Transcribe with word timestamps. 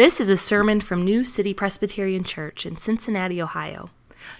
This 0.00 0.18
is 0.18 0.30
a 0.30 0.36
sermon 0.38 0.80
from 0.80 1.04
New 1.04 1.24
City 1.24 1.52
Presbyterian 1.52 2.24
Church 2.24 2.64
in 2.64 2.78
Cincinnati, 2.78 3.42
Ohio. 3.42 3.90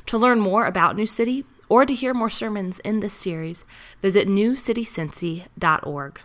To 0.07 0.17
learn 0.17 0.41
more 0.41 0.65
about 0.65 0.97
New 0.97 1.05
City 1.05 1.45
or 1.69 1.85
to 1.85 1.93
hear 1.93 2.15
more 2.15 2.31
sermons 2.31 2.79
in 2.79 3.01
this 3.01 3.13
series, 3.13 3.67
visit 4.01 4.27
newcitycincy.org. 4.27 6.21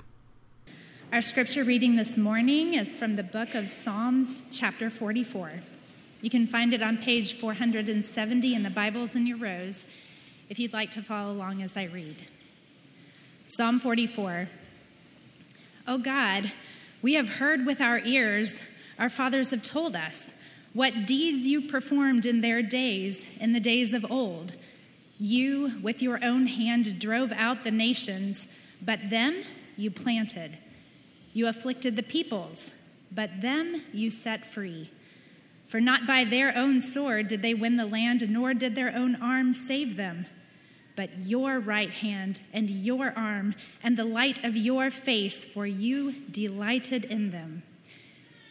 Our 1.12 1.21
scripture 1.21 1.66
reading 1.66 1.98
this 1.98 2.16
morning 2.16 2.76
is 2.76 2.96
from 2.96 3.18
the 3.18 3.24
book 3.24 3.56
of 3.56 3.68
Psalms, 3.68 4.42
chapter 4.52 4.90
44. 4.90 5.63
You 6.22 6.29
can 6.29 6.47
find 6.47 6.74
it 6.74 6.81
on 6.81 6.97
page 6.97 7.38
470 7.38 8.56
in 8.56 8.63
the 8.63 8.70
Bibles 8.70 9.15
in 9.15 9.28
your 9.28 9.38
rows 9.38 9.86
if 10.47 10.60
you'd 10.60 10.72
like 10.72 10.92
to 10.92 11.02
follow 11.02 11.33
along 11.33 11.62
as 11.62 11.76
I 11.76 11.83
read. 11.83 12.15
Psalm 13.47 13.81
44. 13.81 14.47
O 15.90 15.97
God, 15.97 16.54
we 17.02 17.16
have 17.16 17.27
heard 17.27 17.66
with 17.66 17.81
our 17.81 17.99
ears 17.99 18.63
our 18.98 19.09
fathers 19.09 19.52
have 19.52 19.62
told 19.62 19.95
us 19.95 20.34
what 20.73 21.05
deeds 21.05 21.48
you 21.48 21.62
performed 21.62 22.26
in 22.26 22.41
their 22.41 22.62
days, 22.62 23.26
in 23.40 23.53
the 23.53 23.59
days 23.59 23.94
of 23.94 24.05
old. 24.09 24.55
You, 25.17 25.80
with 25.81 26.02
your 26.02 26.23
own 26.23 26.48
hand, 26.48 27.00
drove 27.00 27.31
out 27.31 27.63
the 27.63 27.72
nations, 27.72 28.48
but 28.81 29.09
them 29.09 29.44
you 29.77 29.89
planted. 29.89 30.58
You 31.34 31.48
afflicted 31.48 31.95
the 31.95 32.03
peoples, 32.03 32.72
but 33.12 33.41
them 33.41 33.84
you 33.94 34.12
set 34.12 34.45
free. 34.45 34.91
For 35.67 35.81
not 35.81 36.05
by 36.05 36.23
their 36.25 36.55
own 36.55 36.81
sword 36.81 37.27
did 37.27 37.41
they 37.41 37.53
win 37.53 37.77
the 37.77 37.86
land, 37.86 38.30
nor 38.30 38.53
did 38.53 38.75
their 38.75 38.94
own 38.94 39.16
arm 39.16 39.53
save 39.53 39.98
them. 39.98 40.25
But 40.95 41.20
your 41.20 41.59
right 41.59 41.91
hand 41.91 42.39
and 42.53 42.70
your 42.70 43.14
arm 43.17 43.55
and 43.84 43.98
the 43.98 44.05
light 44.05 44.44
of 44.44 44.55
your 44.55 44.91
face, 44.91 45.44
for 45.44 45.66
you 45.66 46.14
delighted 46.31 47.05
in 47.05 47.31
them. 47.31 47.64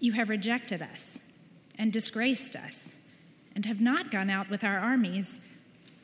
you 0.00 0.12
have 0.12 0.28
rejected 0.28 0.82
us 0.82 1.18
and 1.78 1.92
disgraced 1.92 2.56
us, 2.56 2.88
and 3.54 3.64
have 3.66 3.80
not 3.80 4.10
gone 4.10 4.30
out 4.30 4.50
with 4.50 4.64
our 4.64 4.78
armies. 4.78 5.38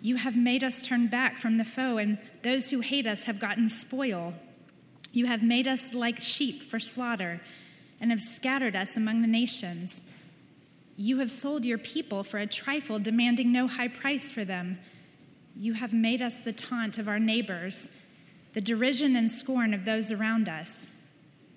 You 0.01 0.17
have 0.17 0.37
made 0.37 0.63
us 0.63 0.83
turn 0.83 1.09
back 1.09 1.39
from 1.39 1.57
the 1.57 1.65
foe, 1.65 1.99
and 1.99 2.19
those 2.43 2.71
who 2.71 2.81
hate 2.81 3.07
us 3.07 3.25
have 3.25 3.41
gotten 3.41 3.69
spoil. 3.69 4.35
You 5.13 5.27
have 5.27 5.43
made 5.43 5.67
us 5.67 5.93
like 5.93 6.21
sheep 6.21 6.71
for 6.71 6.79
slaughter, 6.79 7.41
and 8.01 8.11
have 8.11 8.21
scattered 8.21 8.77
us 8.77 8.97
among 8.97 9.23
the 9.23 9.29
nations. 9.29 10.01
You 10.97 11.19
have 11.19 11.33
sold 11.33 11.65
your 11.65 11.79
people 11.79 12.23
for 12.23 12.39
a 12.39 12.47
trifle, 12.47 12.99
demanding 12.99 13.51
no 13.51 13.67
high 13.67 13.89
price 13.89 14.31
for 14.31 14.45
them. 14.45 14.79
You 15.57 15.75
have 15.75 15.93
made 15.93 16.23
us 16.23 16.37
the 16.45 16.53
taunt 16.53 16.99
of 16.99 17.09
our 17.09 17.19
neighbors, 17.19 17.89
the 18.55 18.61
derision 18.61 19.17
and 19.17 19.31
scorn 19.31 19.75
of 19.75 19.85
those 19.85 20.11
around 20.11 20.49
us. 20.49 20.87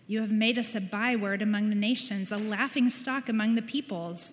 You 0.07 0.21
have 0.21 0.31
made 0.31 0.57
us 0.57 0.73
a 0.73 0.79
byword 0.79 1.41
among 1.41 1.69
the 1.69 1.75
nations, 1.75 2.31
a 2.31 2.37
laughing 2.37 2.89
stock 2.89 3.27
among 3.27 3.55
the 3.55 3.61
peoples. 3.61 4.31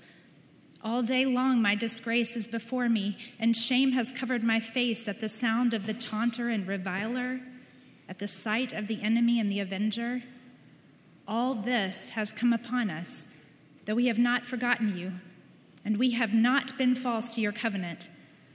All 0.84 1.02
day 1.02 1.24
long 1.24 1.60
my 1.60 1.74
disgrace 1.74 2.36
is 2.36 2.46
before 2.46 2.88
me, 2.88 3.18
and 3.40 3.56
shame 3.56 3.90
has 3.92 4.12
covered 4.12 4.44
my 4.44 4.60
face 4.60 5.08
at 5.08 5.20
the 5.20 5.28
sound 5.28 5.74
of 5.74 5.86
the 5.86 5.94
taunter 5.94 6.48
and 6.48 6.66
reviler, 6.66 7.40
at 8.08 8.20
the 8.20 8.28
sight 8.28 8.72
of 8.72 8.86
the 8.86 9.02
enemy 9.02 9.40
and 9.40 9.50
the 9.50 9.58
avenger. 9.58 10.22
All 11.26 11.54
this 11.54 12.10
has 12.10 12.30
come 12.30 12.52
upon 12.52 12.88
us, 12.88 13.26
though 13.86 13.96
we 13.96 14.06
have 14.06 14.18
not 14.18 14.46
forgotten 14.46 14.96
you, 14.96 15.14
and 15.84 15.96
we 15.96 16.12
have 16.12 16.32
not 16.32 16.78
been 16.78 16.94
false 16.94 17.34
to 17.34 17.40
your 17.40 17.52
covenant. 17.52 18.08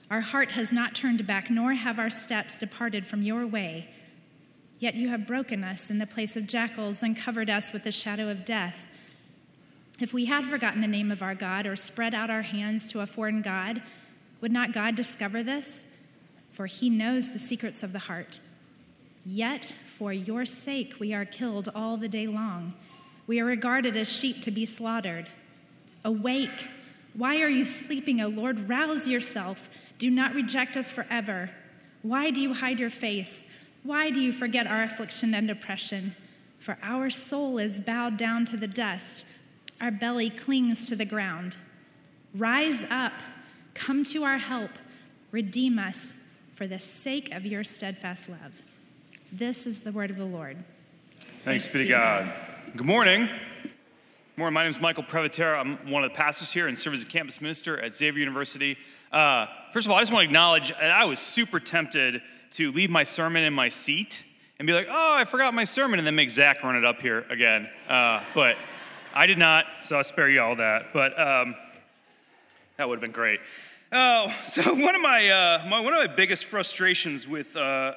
Our 0.09 0.21
heart 0.21 0.51
has 0.51 0.71
not 0.71 0.95
turned 0.95 1.27
back, 1.27 1.49
nor 1.49 1.73
have 1.73 1.99
our 1.99 2.09
steps 2.09 2.57
departed 2.57 3.05
from 3.05 3.23
your 3.23 3.45
way. 3.45 3.89
Yet 4.79 4.95
you 4.95 5.09
have 5.09 5.27
broken 5.27 5.63
us 5.63 5.89
in 5.89 5.99
the 5.99 6.07
place 6.07 6.35
of 6.37 6.47
jackals 6.47 7.03
and 7.03 7.15
covered 7.15 7.49
us 7.49 7.73
with 7.73 7.83
the 7.83 7.91
shadow 7.91 8.29
of 8.29 8.45
death. 8.45 8.77
If 9.99 10.13
we 10.13 10.25
had 10.25 10.45
forgotten 10.45 10.79
the 10.79 10.87
name 10.87 11.11
of 11.11 11.21
our 11.21 11.35
God 11.35 11.67
or 11.67 11.75
spread 11.75 12.15
out 12.15 12.29
our 12.29 12.43
hands 12.43 12.87
to 12.89 13.01
a 13.01 13.05
foreign 13.05 13.41
God, 13.41 13.83
would 14.39 14.53
not 14.53 14.71
God 14.71 14.95
discover 14.95 15.43
this? 15.43 15.81
For 16.53 16.65
he 16.65 16.89
knows 16.89 17.29
the 17.29 17.39
secrets 17.39 17.83
of 17.83 17.91
the 17.91 17.99
heart. 17.99 18.39
Yet 19.25 19.73
for 19.97 20.13
your 20.13 20.45
sake 20.45 20.95
we 20.99 21.13
are 21.13 21.25
killed 21.25 21.69
all 21.75 21.97
the 21.97 22.07
day 22.07 22.27
long. 22.27 22.73
We 23.27 23.41
are 23.41 23.45
regarded 23.45 23.97
as 23.97 24.07
sheep 24.07 24.41
to 24.43 24.51
be 24.51 24.65
slaughtered. 24.65 25.27
Awake! 26.05 26.69
Why 27.13 27.41
are 27.41 27.49
you 27.49 27.65
sleeping, 27.65 28.21
O 28.21 28.27
Lord? 28.27 28.69
Rouse 28.69 29.07
yourself. 29.07 29.69
Do 29.97 30.09
not 30.09 30.33
reject 30.33 30.77
us 30.77 30.91
forever. 30.91 31.51
Why 32.01 32.31
do 32.31 32.39
you 32.39 32.53
hide 32.53 32.79
your 32.79 32.89
face? 32.89 33.43
Why 33.83 34.09
do 34.09 34.19
you 34.19 34.33
forget 34.33 34.67
our 34.67 34.83
affliction 34.83 35.33
and 35.33 35.49
oppression? 35.49 36.15
For 36.59 36.77
our 36.83 37.09
soul 37.09 37.57
is 37.57 37.79
bowed 37.79 38.17
down 38.17 38.45
to 38.47 38.57
the 38.57 38.67
dust, 38.67 39.23
our 39.79 39.91
belly 39.91 40.29
clings 40.29 40.85
to 40.87 40.95
the 40.95 41.05
ground. 41.05 41.55
Rise 42.35 42.83
up, 42.89 43.13
come 43.73 44.03
to 44.05 44.23
our 44.23 44.37
help, 44.37 44.71
redeem 45.31 45.79
us 45.79 46.13
for 46.53 46.67
the 46.67 46.79
sake 46.79 47.31
of 47.31 47.45
your 47.45 47.63
steadfast 47.63 48.27
love. 48.27 48.51
This 49.31 49.65
is 49.65 49.79
the 49.79 49.91
word 49.91 50.11
of 50.11 50.17
the 50.17 50.25
Lord. 50.25 50.57
Thanks, 51.19 51.65
Thanks 51.65 51.67
be 51.69 51.79
to 51.79 51.85
God. 51.85 52.33
Good 52.75 52.85
morning. 52.85 53.27
Good 53.63 53.71
morning. 54.37 54.53
My 54.53 54.63
name 54.63 54.73
is 54.73 54.81
Michael 54.81 55.03
Prevatera. 55.03 55.57
I'm 55.57 55.89
one 55.89 56.03
of 56.03 56.11
the 56.11 56.15
pastors 56.15 56.51
here 56.51 56.67
and 56.67 56.77
serve 56.77 56.93
as 56.93 57.03
a 57.03 57.07
campus 57.07 57.39
minister 57.39 57.79
at 57.79 57.95
Xavier 57.95 58.19
University. 58.19 58.77
Uh, 59.11 59.45
first 59.71 59.87
of 59.87 59.91
all, 59.91 59.97
I 59.97 60.01
just 60.01 60.11
want 60.11 60.23
to 60.23 60.27
acknowledge 60.27 60.69
that 60.69 60.91
I 60.91 61.05
was 61.05 61.19
super 61.19 61.59
tempted 61.59 62.21
to 62.51 62.71
leave 62.71 62.89
my 62.89 63.03
sermon 63.03 63.43
in 63.43 63.53
my 63.53 63.69
seat 63.69 64.23
and 64.57 64.65
be 64.65 64.73
like, 64.73 64.87
oh, 64.89 65.13
I 65.15 65.23
forgot 65.25 65.53
my 65.53 65.63
sermon, 65.63 65.99
and 65.99 66.05
then 66.07 66.15
make 66.15 66.29
Zach 66.29 66.63
run 66.63 66.75
it 66.75 66.83
up 66.83 67.01
here 67.01 67.25
again. 67.29 67.69
Uh, 67.87 68.21
but 68.35 68.57
I 69.13 69.25
did 69.25 69.37
not, 69.37 69.65
so 69.81 69.97
I'll 69.97 70.03
spare 70.03 70.29
you 70.29 70.41
all 70.41 70.55
that. 70.57 70.93
But 70.93 71.19
um, 71.19 71.55
that 72.77 72.87
would 72.87 72.95
have 72.95 73.01
been 73.01 73.11
great. 73.11 73.39
Oh, 73.91 74.33
so 74.45 74.73
one 74.73 74.95
of 74.95 75.01
my, 75.01 75.29
uh, 75.29 75.65
my, 75.67 75.79
one 75.79 75.93
of 75.93 75.99
my 75.99 76.13
biggest 76.13 76.45
frustrations 76.45 77.27
with 77.27 77.55
uh, 77.55 77.93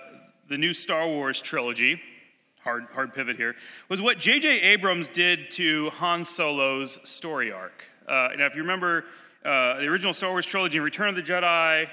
the 0.48 0.56
new 0.56 0.72
Star 0.72 1.06
Wars 1.06 1.40
trilogy, 1.40 2.00
hard 2.62 2.86
hard 2.94 3.12
pivot 3.14 3.36
here, 3.36 3.56
was 3.88 4.00
what 4.00 4.18
J.J. 4.18 4.60
Abrams 4.60 5.08
did 5.08 5.50
to 5.52 5.90
Han 5.90 6.24
Solo's 6.24 6.98
story 7.04 7.50
arc. 7.50 7.84
Uh, 8.06 8.28
now, 8.36 8.46
if 8.46 8.54
you 8.54 8.62
remember 8.62 9.04
uh, 9.44 9.78
the 9.78 9.86
original 9.86 10.14
Star 10.14 10.30
Wars 10.30 10.46
trilogy, 10.46 10.78
Return 10.78 11.08
of 11.08 11.16
the 11.16 11.22
Jedi, 11.22 11.88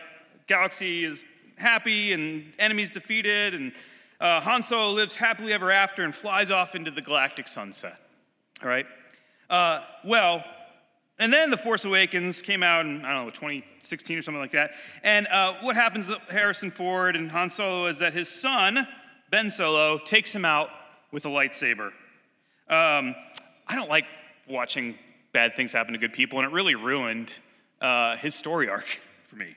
galaxy 0.48 1.06
is 1.06 1.26
happy 1.60 2.14
and 2.14 2.54
enemies 2.58 2.90
defeated, 2.90 3.54
and 3.54 3.72
uh, 4.20 4.42
Han 4.42 4.64
Solo 4.64 4.92
lives 4.92 5.16
happily 5.16 5.54
ever 5.54 5.72
after 5.72 6.04
and 6.04 6.14
flies 6.16 6.52
off 6.52 6.76
into 6.76 6.92
the 6.92 7.02
galactic 7.02 7.48
sunset. 7.48 8.00
All 8.64 8.70
right? 8.70 8.86
Uh, 9.50 9.82
well, 10.04 10.44
and 11.20 11.34
then 11.34 11.50
The 11.50 11.58
Force 11.58 11.86
Awakens 11.86 12.42
came 12.42 12.64
out 12.64 12.86
in, 12.86 13.04
I 13.04 13.14
don't 13.14 13.26
know, 13.26 13.32
2016 13.32 14.18
or 14.18 14.22
something 14.22 14.40
like 14.40 14.54
that. 14.54 14.72
And 15.04 15.28
uh, 15.28 15.56
what 15.62 15.76
happens 15.76 16.08
to 16.08 16.18
Harrison 16.30 16.72
Ford 16.72 17.16
and 17.16 17.30
Han 17.32 17.50
Solo 17.50 17.88
is 17.88 17.98
that 18.00 18.14
his 18.14 18.30
son, 18.30 18.88
Ben 19.30 19.50
Solo, 19.50 20.00
takes 20.00 20.34
him 20.34 20.46
out 20.46 20.70
with 21.12 21.26
a 21.26 21.30
lightsaber. 21.30 21.88
Um, 22.70 23.16
I 23.68 23.76
don't 23.76 23.90
like 23.90 24.06
watching 24.48 24.96
bad 25.34 25.56
things 25.56 25.72
happen 25.72 25.94
to 25.94 26.00
good 26.00 26.14
people, 26.14 26.40
and 26.40 26.48
it 26.48 26.54
really 26.54 26.76
ruined 26.76 27.32
uh, 27.82 28.16
his 28.18 28.34
story 28.36 28.70
arc 28.70 29.00
for 29.28 29.36
me. 29.36 29.56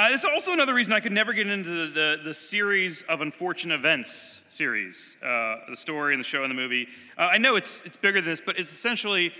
Uh, 0.00 0.08
this 0.08 0.22
is 0.22 0.30
also 0.32 0.54
another 0.54 0.72
reason 0.72 0.94
I 0.94 1.00
could 1.00 1.12
never 1.12 1.34
get 1.34 1.46
into 1.46 1.68
the, 1.68 1.92
the, 1.92 2.16
the 2.24 2.32
series 2.32 3.02
of 3.06 3.20
unfortunate 3.20 3.74
events 3.74 4.40
series, 4.48 5.18
uh, 5.22 5.56
the 5.68 5.76
story 5.76 6.14
and 6.14 6.20
the 6.20 6.26
show 6.26 6.42
and 6.42 6.50
the 6.50 6.54
movie. 6.54 6.88
Uh, 7.18 7.24
I 7.24 7.36
know 7.36 7.56
it's, 7.56 7.82
it's 7.84 7.98
bigger 7.98 8.18
than 8.22 8.30
this, 8.30 8.40
but 8.40 8.58
it's 8.58 8.72
essentially 8.72 9.30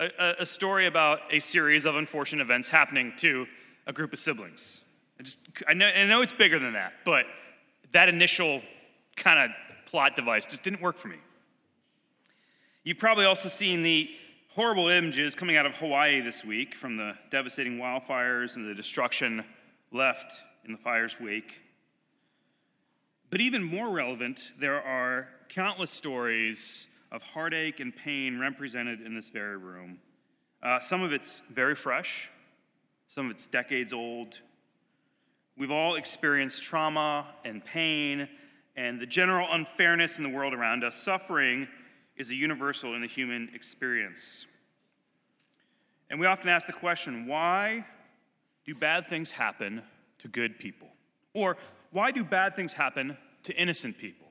a, 0.00 0.34
a, 0.40 0.44
story 0.44 0.88
about 0.88 1.20
a 1.30 1.38
series 1.38 1.84
of 1.84 1.94
unfortunate 1.94 2.42
events 2.42 2.68
happening 2.68 3.12
to 3.18 3.46
a 3.86 3.92
group 3.92 4.12
of 4.12 4.18
siblings. 4.18 4.80
I, 5.20 5.22
just, 5.22 5.38
I, 5.68 5.74
know, 5.74 5.86
I 5.86 6.04
know 6.06 6.20
it's 6.20 6.32
bigger 6.32 6.58
than 6.58 6.72
that, 6.72 6.94
but 7.04 7.24
that 7.92 8.08
initial 8.08 8.60
kind 9.14 9.38
of 9.38 9.50
plot 9.86 10.16
device 10.16 10.46
just 10.46 10.64
didn't 10.64 10.80
work 10.80 10.98
for 10.98 11.06
me. 11.06 11.18
You've 12.82 12.98
probably 12.98 13.24
also 13.24 13.48
seen 13.48 13.84
the 13.84 14.10
horrible 14.48 14.88
images 14.88 15.36
coming 15.36 15.56
out 15.56 15.64
of 15.64 15.74
Hawaii 15.74 16.20
this 16.20 16.44
week 16.44 16.74
from 16.74 16.96
the 16.96 17.12
devastating 17.30 17.78
wildfires 17.78 18.56
and 18.56 18.68
the 18.68 18.74
destruction 18.74 19.44
left 19.92 20.32
in 20.64 20.72
the 20.72 20.78
fire's 20.78 21.16
wake. 21.20 21.52
But 23.30 23.40
even 23.40 23.62
more 23.62 23.90
relevant, 23.90 24.52
there 24.58 24.80
are 24.80 25.28
countless 25.48 25.90
stories 25.90 26.86
of 27.10 27.22
heartache 27.22 27.80
and 27.80 27.94
pain 27.94 28.38
represented 28.38 29.00
in 29.00 29.14
this 29.14 29.30
very 29.30 29.56
room. 29.56 29.98
Uh, 30.62 30.80
some 30.80 31.02
of 31.02 31.12
it's 31.12 31.42
very 31.50 31.74
fresh, 31.74 32.28
some 33.14 33.26
of 33.26 33.32
it's 33.32 33.46
decades 33.46 33.92
old. 33.92 34.40
We've 35.56 35.70
all 35.70 35.96
experienced 35.96 36.62
trauma 36.62 37.26
and 37.44 37.64
pain 37.64 38.28
and 38.76 39.00
the 39.00 39.06
general 39.06 39.48
unfairness 39.50 40.18
in 40.18 40.22
the 40.22 40.30
world 40.30 40.54
around 40.54 40.84
us. 40.84 40.94
Suffering 40.94 41.66
is 42.16 42.30
a 42.30 42.34
universal 42.34 42.94
in 42.94 43.00
the 43.00 43.08
human 43.08 43.50
experience. 43.54 44.46
And 46.10 46.18
we 46.18 46.26
often 46.26 46.48
ask 46.48 46.66
the 46.66 46.72
question 46.72 47.26
why 47.26 47.84
do 48.68 48.74
bad 48.74 49.08
things 49.08 49.30
happen 49.30 49.80
to 50.18 50.28
good 50.28 50.58
people? 50.58 50.88
Or 51.32 51.56
why 51.90 52.10
do 52.10 52.22
bad 52.22 52.54
things 52.54 52.74
happen 52.74 53.16
to 53.44 53.54
innocent 53.54 53.96
people? 53.96 54.26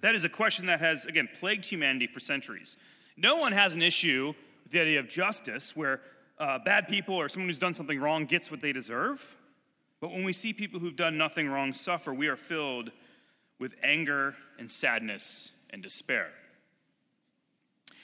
That 0.00 0.14
is 0.14 0.22
a 0.22 0.28
question 0.28 0.66
that 0.66 0.78
has, 0.78 1.04
again, 1.06 1.28
plagued 1.40 1.64
humanity 1.64 2.06
for 2.06 2.20
centuries. 2.20 2.76
No 3.16 3.34
one 3.36 3.50
has 3.50 3.74
an 3.74 3.82
issue 3.82 4.32
with 4.62 4.70
the 4.70 4.80
idea 4.80 5.00
of 5.00 5.08
justice 5.08 5.74
where 5.74 6.00
uh, 6.38 6.60
bad 6.64 6.86
people 6.86 7.16
or 7.16 7.28
someone 7.28 7.48
who's 7.48 7.58
done 7.58 7.74
something 7.74 7.98
wrong 7.98 8.26
gets 8.26 8.48
what 8.48 8.60
they 8.60 8.72
deserve. 8.72 9.36
But 10.00 10.12
when 10.12 10.22
we 10.22 10.32
see 10.32 10.52
people 10.52 10.78
who've 10.78 10.94
done 10.94 11.18
nothing 11.18 11.48
wrong 11.48 11.72
suffer, 11.72 12.14
we 12.14 12.28
are 12.28 12.36
filled 12.36 12.92
with 13.58 13.74
anger 13.82 14.36
and 14.56 14.70
sadness 14.70 15.50
and 15.70 15.82
despair. 15.82 16.28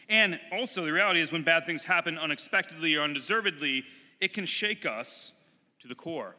And 0.08 0.40
also, 0.50 0.84
the 0.84 0.92
reality 0.92 1.20
is 1.20 1.30
when 1.30 1.44
bad 1.44 1.64
things 1.64 1.84
happen 1.84 2.18
unexpectedly 2.18 2.96
or 2.96 3.02
undeservedly, 3.02 3.84
it 4.20 4.32
can 4.32 4.46
shake 4.46 4.84
us 4.84 5.32
to 5.80 5.88
the 5.88 5.94
core. 5.94 6.36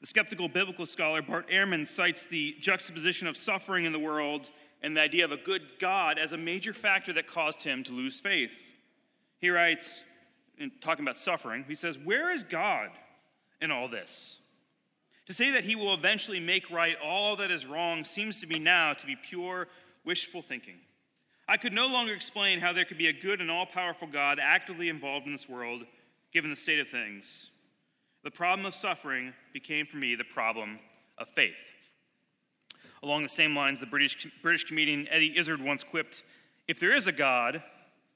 The 0.00 0.06
skeptical 0.06 0.48
biblical 0.48 0.86
scholar 0.86 1.22
Bart 1.22 1.48
Ehrman 1.48 1.88
cites 1.88 2.24
the 2.24 2.56
juxtaposition 2.60 3.26
of 3.26 3.36
suffering 3.36 3.84
in 3.84 3.92
the 3.92 3.98
world 3.98 4.50
and 4.82 4.96
the 4.96 5.00
idea 5.00 5.24
of 5.24 5.32
a 5.32 5.36
good 5.36 5.62
God 5.80 6.18
as 6.18 6.32
a 6.32 6.36
major 6.36 6.74
factor 6.74 7.12
that 7.14 7.26
caused 7.26 7.62
him 7.62 7.82
to 7.84 7.92
lose 7.92 8.20
faith. 8.20 8.52
He 9.40 9.48
writes, 9.48 10.04
in 10.58 10.70
talking 10.80 11.04
about 11.04 11.18
suffering, 11.18 11.64
he 11.66 11.74
says, 11.74 11.98
Where 11.98 12.30
is 12.30 12.44
God 12.44 12.90
in 13.60 13.70
all 13.70 13.88
this? 13.88 14.36
To 15.26 15.34
say 15.34 15.50
that 15.52 15.64
he 15.64 15.74
will 15.74 15.94
eventually 15.94 16.38
make 16.38 16.70
right 16.70 16.96
all 17.02 17.36
that 17.36 17.50
is 17.50 17.64
wrong 17.64 18.04
seems 18.04 18.40
to 18.40 18.46
me 18.46 18.58
now 18.58 18.92
to 18.92 19.06
be 19.06 19.16
pure 19.16 19.68
wishful 20.04 20.42
thinking. 20.42 20.76
I 21.48 21.56
could 21.56 21.72
no 21.72 21.86
longer 21.86 22.12
explain 22.12 22.60
how 22.60 22.72
there 22.72 22.84
could 22.84 22.98
be 22.98 23.08
a 23.08 23.12
good 23.12 23.40
and 23.40 23.50
all 23.50 23.66
powerful 23.66 24.08
God 24.08 24.38
actively 24.40 24.88
involved 24.88 25.26
in 25.26 25.32
this 25.32 25.48
world, 25.48 25.84
given 26.34 26.50
the 26.50 26.56
state 26.56 26.80
of 26.80 26.88
things. 26.88 27.50
The 28.24 28.30
problem 28.30 28.66
of 28.66 28.74
suffering 28.74 29.32
became 29.52 29.86
for 29.86 29.96
me 29.96 30.16
the 30.16 30.24
problem 30.24 30.80
of 31.16 31.28
faith. 31.28 31.72
Along 33.02 33.22
the 33.22 33.28
same 33.28 33.54
lines, 33.54 33.80
the 33.80 33.86
British, 33.86 34.26
British 34.42 34.64
comedian 34.64 35.06
Eddie 35.08 35.38
Izzard 35.38 35.62
once 35.62 35.84
quipped 35.84 36.24
If 36.66 36.80
there 36.80 36.94
is 36.94 37.06
a 37.06 37.12
God, 37.12 37.62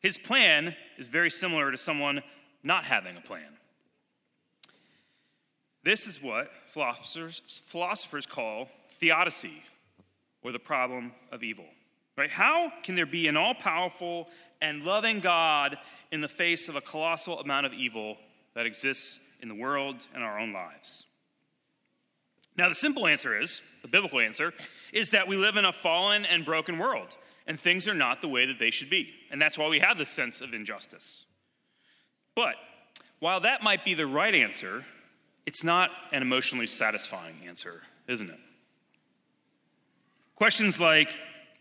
his 0.00 0.19
plan 0.19 0.75
is 0.97 1.09
very 1.09 1.31
similar 1.31 1.70
to 1.70 1.79
someone 1.79 2.23
not 2.62 2.85
having 2.85 3.17
a 3.17 3.20
plan. 3.20 3.56
This 5.85 6.06
is 6.06 6.21
what 6.21 6.50
philosophers, 6.73 7.41
philosophers 7.67 8.26
call 8.26 8.69
theodicy, 8.99 9.62
or 10.43 10.50
the 10.50 10.59
problem 10.59 11.12
of 11.31 11.43
evil. 11.44 11.67
Right? 12.17 12.31
How 12.31 12.73
can 12.82 12.97
there 12.97 13.06
be 13.06 13.29
an 13.29 13.37
all 13.37 13.55
powerful 13.55 14.29
and 14.61 14.82
loving 14.82 15.21
God 15.21 15.79
in 16.11 16.21
the 16.21 16.29
face 16.29 16.69
of 16.69 16.77
a 16.77 16.81
colossal 16.81 17.39
amount 17.41 17.67
of 17.67 17.73
evil 17.73 18.17
that 18.55 18.67
exists 18.67 19.21
in 19.41 19.49
the 19.49 19.55
world 19.55 20.07
and 20.15 20.23
our 20.23 20.39
own 20.39 20.53
lives? 20.53 21.05
Now, 22.57 22.69
the 22.69 22.75
simple 22.75 23.07
answer 23.07 23.41
is 23.41 23.63
the 23.83 23.89
biblical 23.89 24.19
answer 24.19 24.53
is 24.93 25.11
that 25.11 25.29
we 25.29 25.37
live 25.37 25.57
in 25.57 25.65
a 25.65 25.73
fallen 25.73 26.25
and 26.25 26.45
broken 26.45 26.79
world, 26.79 27.17
and 27.47 27.59
things 27.59 27.87
are 27.87 27.95
not 27.95 28.21
the 28.21 28.29
way 28.29 28.47
that 28.47 28.59
they 28.59 28.71
should 28.71 28.91
be. 28.91 29.11
And 29.31 29.41
that's 29.41 29.57
why 29.57 29.69
we 29.69 29.79
have 29.79 29.97
this 29.97 30.11
sense 30.11 30.41
of 30.41 30.53
injustice. 30.53 31.25
But 32.35 32.57
while 33.21 33.41
that 33.41 33.63
might 33.63 33.85
be 33.85 33.95
the 33.95 34.07
right 34.07 34.35
answer, 34.35 34.85
it's 35.47 35.65
not 35.65 35.91
an 36.13 36.21
emotionally 36.21 36.67
satisfying 36.67 37.37
answer, 37.47 37.83
isn't 38.07 38.29
it? 38.29 38.39
Questions 40.37 40.79
like, 40.79 41.09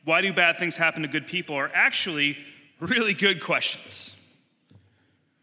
why 0.04 0.22
do 0.22 0.34
bad 0.34 0.60
things 0.60 0.78
happen 0.78 1.04
to 1.04 1.08
good 1.08 1.26
people, 1.26 1.56
are 1.56 1.72
actually 1.74 2.38
really 2.80 3.14
good 3.14 3.42
questions. 3.42 4.17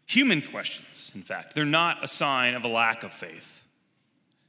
Human 0.07 0.41
questions, 0.41 1.11
in 1.15 1.23
fact. 1.23 1.55
They're 1.55 1.65
not 1.65 2.03
a 2.03 2.07
sign 2.07 2.53
of 2.53 2.63
a 2.63 2.67
lack 2.67 3.03
of 3.03 3.11
faith, 3.11 3.63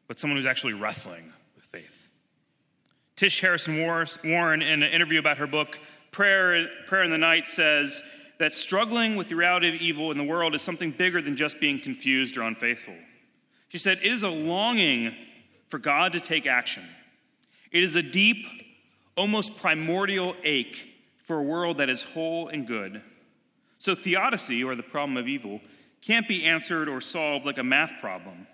but 0.07 0.19
someone 0.19 0.37
who's 0.37 0.47
actually 0.47 0.75
wrestling 0.75 1.33
with 1.55 1.65
faith. 1.65 2.09
Tish 3.17 3.41
Harrison 3.41 3.81
Warren, 3.81 4.63
in 4.63 4.83
an 4.83 4.91
interview 4.91 5.19
about 5.19 5.39
her 5.39 5.47
book, 5.47 5.79
Prayer, 6.11 6.69
Prayer 6.87 7.05
in 7.05 7.11
the 7.11 7.19
Night, 7.19 7.49
says 7.49 8.03
that 8.39 8.53
struggling 8.53 9.17
with 9.17 9.29
the 9.29 9.35
reality 9.35 9.69
of 9.69 9.75
evil 9.77 10.11
in 10.11 10.19
the 10.19 10.25
world 10.25 10.55
is 10.55 10.61
something 10.61 10.91
bigger 10.91 11.23
than 11.23 11.37
just 11.37 11.59
being 11.59 11.81
confused 11.81 12.37
or 12.37 12.43
unfaithful. 12.43 12.95
She 13.69 13.79
said, 13.79 13.99
It 14.03 14.13
is 14.13 14.23
a 14.23 14.29
longing 14.29 15.15
for 15.69 15.79
God 15.79 16.13
to 16.13 16.21
take 16.21 16.47
action. 16.47 16.85
It 17.73 17.83
is 17.83 17.95
a 17.95 18.03
deep, 18.03 18.47
almost 19.17 19.57
primordial 19.57 20.37
ache 20.45 20.87
for 21.25 21.39
a 21.39 21.43
world 21.43 21.79
that 21.79 21.89
is 21.89 22.03
whole 22.03 22.49
and 22.49 22.67
good 22.67 23.03
so, 23.87 23.95
theodicy, 23.95 24.65
or 24.65 24.75
the 24.75 24.83
problem 24.83 25.17
of 25.17 25.29
evil, 25.29 25.61
can't 26.03 26.27
be 26.27 26.45
answered 26.45 26.89
or 26.89 27.01
solved 27.01 27.47
like 27.47 27.57
a 27.57 27.63
math 27.63 27.93
problem. 28.01 28.49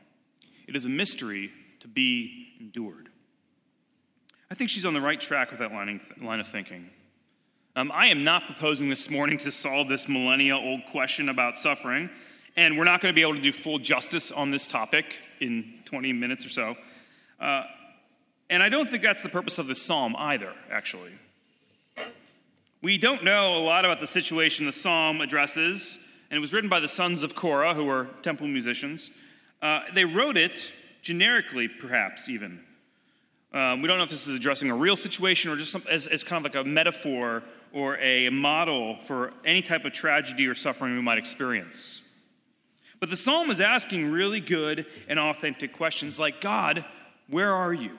It 0.69 0.77
is 0.77 0.85
a 0.85 0.91
mystery 0.91 1.51
to 1.81 1.89
be 1.89 2.49
endured. 2.61 3.09
I 4.51 4.55
think 4.55 4.69
she's 4.69 4.85
on 4.85 4.93
the 4.93 5.01
right 5.01 5.19
track 5.19 5.51
with 5.51 5.61
that 5.61 5.73
line 5.73 6.41
of 6.41 6.49
thinking. 6.49 6.91
Um, 7.77 7.91
I 7.95 8.09
am 8.09 8.25
not 8.25 8.45
proposing 8.45 8.91
this 8.91 9.09
morning 9.09 9.39
to 9.39 9.51
solve 9.51 9.89
this 9.89 10.07
millennia 10.07 10.55
old 10.55 10.83
question 10.91 11.31
about 11.31 11.57
suffering, 11.57 12.11
and 12.55 12.77
we're 12.77 12.85
not 12.85 13.01
going 13.01 13.15
to 13.15 13.17
be 13.17 13.23
able 13.23 13.35
to 13.35 13.41
do 13.41 13.55
full 13.55 13.79
justice 13.79 14.31
on 14.31 14.51
this 14.51 14.67
topic 14.67 15.19
in 15.41 15.81
20 15.87 16.13
minutes 16.13 16.45
or 16.45 16.51
so. 16.51 16.75
Uh, 17.41 17.63
and 18.51 18.63
I 18.63 18.69
don't 18.69 18.87
think 18.87 19.03
that's 19.03 19.23
the 19.23 19.31
purpose 19.31 19.57
of 19.59 19.67
this 19.67 19.81
psalm 19.81 20.15
either, 20.19 20.53
actually. 20.71 21.13
We 22.83 22.99
don't 22.99 23.23
know 23.23 23.57
a 23.57 23.63
lot 23.63 23.85
about 23.85 24.01
the 24.01 24.09
situation 24.09 24.67
the 24.67 24.73
psalm 24.73 25.21
addresses, 25.21 26.01
and 26.31 26.37
it 26.37 26.41
was 26.41 26.53
written 26.53 26.69
by 26.69 26.81
the 26.81 26.89
sons 26.89 27.23
of 27.23 27.37
Korah, 27.37 27.75
who 27.75 27.85
were 27.85 28.09
temple 28.23 28.49
musicians. 28.49 29.13
Uh, 29.63 29.83
they 29.95 30.05
wrote 30.05 30.37
it 30.37 30.73
generically, 31.01 31.69
perhaps 31.69 32.29
even. 32.29 32.59
Um, 33.55 33.83
we 33.83 33.87
don't 33.87 33.99
know 33.99 34.05
if 34.05 34.11
this 34.11 34.27
is 34.27 34.35
addressing 34.35 34.69
a 34.69 34.75
real 34.75 34.97
situation 34.97 35.53
or 35.53 35.57
just 35.57 35.71
some, 35.71 35.85
as, 35.89 36.09
as 36.09 36.25
kind 36.25 36.45
of 36.45 36.53
like 36.53 36.61
a 36.61 36.69
metaphor 36.69 37.45
or 37.73 37.99
a 37.99 38.29
model 38.31 38.97
for 39.07 39.33
any 39.45 39.63
type 39.63 39.85
of 39.85 39.93
tragedy 39.93 40.49
or 40.49 40.55
suffering 40.57 40.97
we 40.97 41.03
might 41.03 41.19
experience. 41.19 42.03
But 42.99 43.11
the 43.11 43.17
psalm 43.17 43.49
is 43.51 43.61
asking 43.61 44.11
really 44.11 44.41
good 44.41 44.87
and 45.07 45.21
authentic 45.21 45.73
questions 45.73 46.19
like 46.19 46.41
God, 46.41 46.85
where 47.29 47.55
are 47.55 47.73
you? 47.73 47.97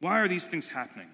Why 0.00 0.18
are 0.18 0.28
these 0.28 0.46
things 0.46 0.68
happening? 0.68 1.08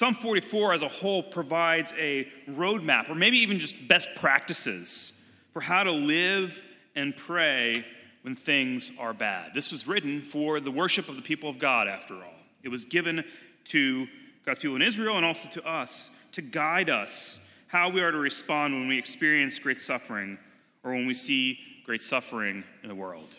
Psalm 0.00 0.14
44 0.14 0.72
as 0.72 0.80
a 0.80 0.88
whole 0.88 1.22
provides 1.22 1.92
a 1.98 2.26
roadmap, 2.48 3.10
or 3.10 3.14
maybe 3.14 3.36
even 3.36 3.58
just 3.58 3.76
best 3.86 4.08
practices 4.16 5.12
for 5.52 5.60
how 5.60 5.84
to 5.84 5.92
live 5.92 6.58
and 6.96 7.14
pray 7.14 7.84
when 8.22 8.34
things 8.34 8.90
are 8.98 9.12
bad. 9.12 9.52
This 9.52 9.70
was 9.70 9.86
written 9.86 10.22
for 10.22 10.58
the 10.58 10.70
worship 10.70 11.10
of 11.10 11.16
the 11.16 11.20
people 11.20 11.50
of 11.50 11.58
God, 11.58 11.86
after 11.86 12.14
all. 12.14 12.32
It 12.62 12.70
was 12.70 12.86
given 12.86 13.22
to 13.64 14.06
God's 14.46 14.60
people 14.60 14.76
in 14.76 14.80
Israel 14.80 15.18
and 15.18 15.26
also 15.26 15.50
to 15.50 15.68
us 15.68 16.08
to 16.32 16.40
guide 16.40 16.88
us 16.88 17.38
how 17.66 17.90
we 17.90 18.00
are 18.00 18.10
to 18.10 18.16
respond 18.16 18.72
when 18.72 18.88
we 18.88 18.96
experience 18.96 19.58
great 19.58 19.82
suffering 19.82 20.38
or 20.82 20.92
when 20.92 21.06
we 21.06 21.12
see 21.12 21.58
great 21.84 22.02
suffering 22.02 22.64
in 22.82 22.88
the 22.88 22.94
world. 22.94 23.36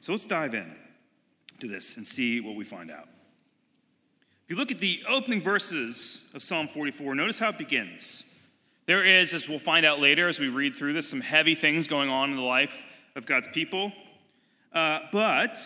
So 0.00 0.10
let's 0.10 0.26
dive 0.26 0.54
in 0.54 0.74
to 1.60 1.68
this 1.68 1.96
and 1.96 2.04
see 2.04 2.40
what 2.40 2.56
we 2.56 2.64
find 2.64 2.90
out. 2.90 3.06
If 4.50 4.56
you 4.56 4.58
look 4.58 4.72
at 4.72 4.80
the 4.80 5.04
opening 5.08 5.40
verses 5.40 6.22
of 6.34 6.42
Psalm 6.42 6.66
44, 6.66 7.14
notice 7.14 7.38
how 7.38 7.50
it 7.50 7.56
begins. 7.56 8.24
There 8.86 9.04
is, 9.04 9.32
as 9.32 9.48
we'll 9.48 9.60
find 9.60 9.86
out 9.86 10.00
later 10.00 10.26
as 10.26 10.40
we 10.40 10.48
read 10.48 10.74
through 10.74 10.92
this, 10.92 11.08
some 11.08 11.20
heavy 11.20 11.54
things 11.54 11.86
going 11.86 12.10
on 12.10 12.30
in 12.30 12.36
the 12.36 12.42
life 12.42 12.74
of 13.14 13.26
God's 13.26 13.46
people. 13.52 13.92
Uh, 14.72 15.02
but 15.12 15.56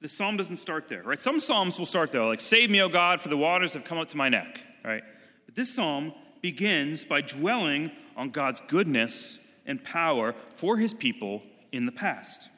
the 0.00 0.06
psalm 0.06 0.36
doesn't 0.36 0.58
start 0.58 0.88
there, 0.88 1.02
right? 1.02 1.20
Some 1.20 1.40
psalms 1.40 1.76
will 1.76 1.86
start 1.86 2.12
there, 2.12 2.24
like, 2.24 2.40
Save 2.40 2.70
me, 2.70 2.80
O 2.82 2.88
God, 2.88 3.20
for 3.20 3.28
the 3.28 3.36
waters 3.36 3.72
have 3.72 3.82
come 3.82 3.98
up 3.98 4.06
to 4.10 4.16
my 4.16 4.28
neck, 4.28 4.60
right? 4.84 5.02
But 5.44 5.56
this 5.56 5.74
psalm 5.74 6.12
begins 6.42 7.04
by 7.04 7.20
dwelling 7.20 7.90
on 8.16 8.30
God's 8.30 8.62
goodness 8.68 9.40
and 9.66 9.82
power 9.82 10.36
for 10.54 10.76
his 10.76 10.94
people 10.94 11.42
in 11.72 11.84
the 11.84 11.90
past. 11.90 12.48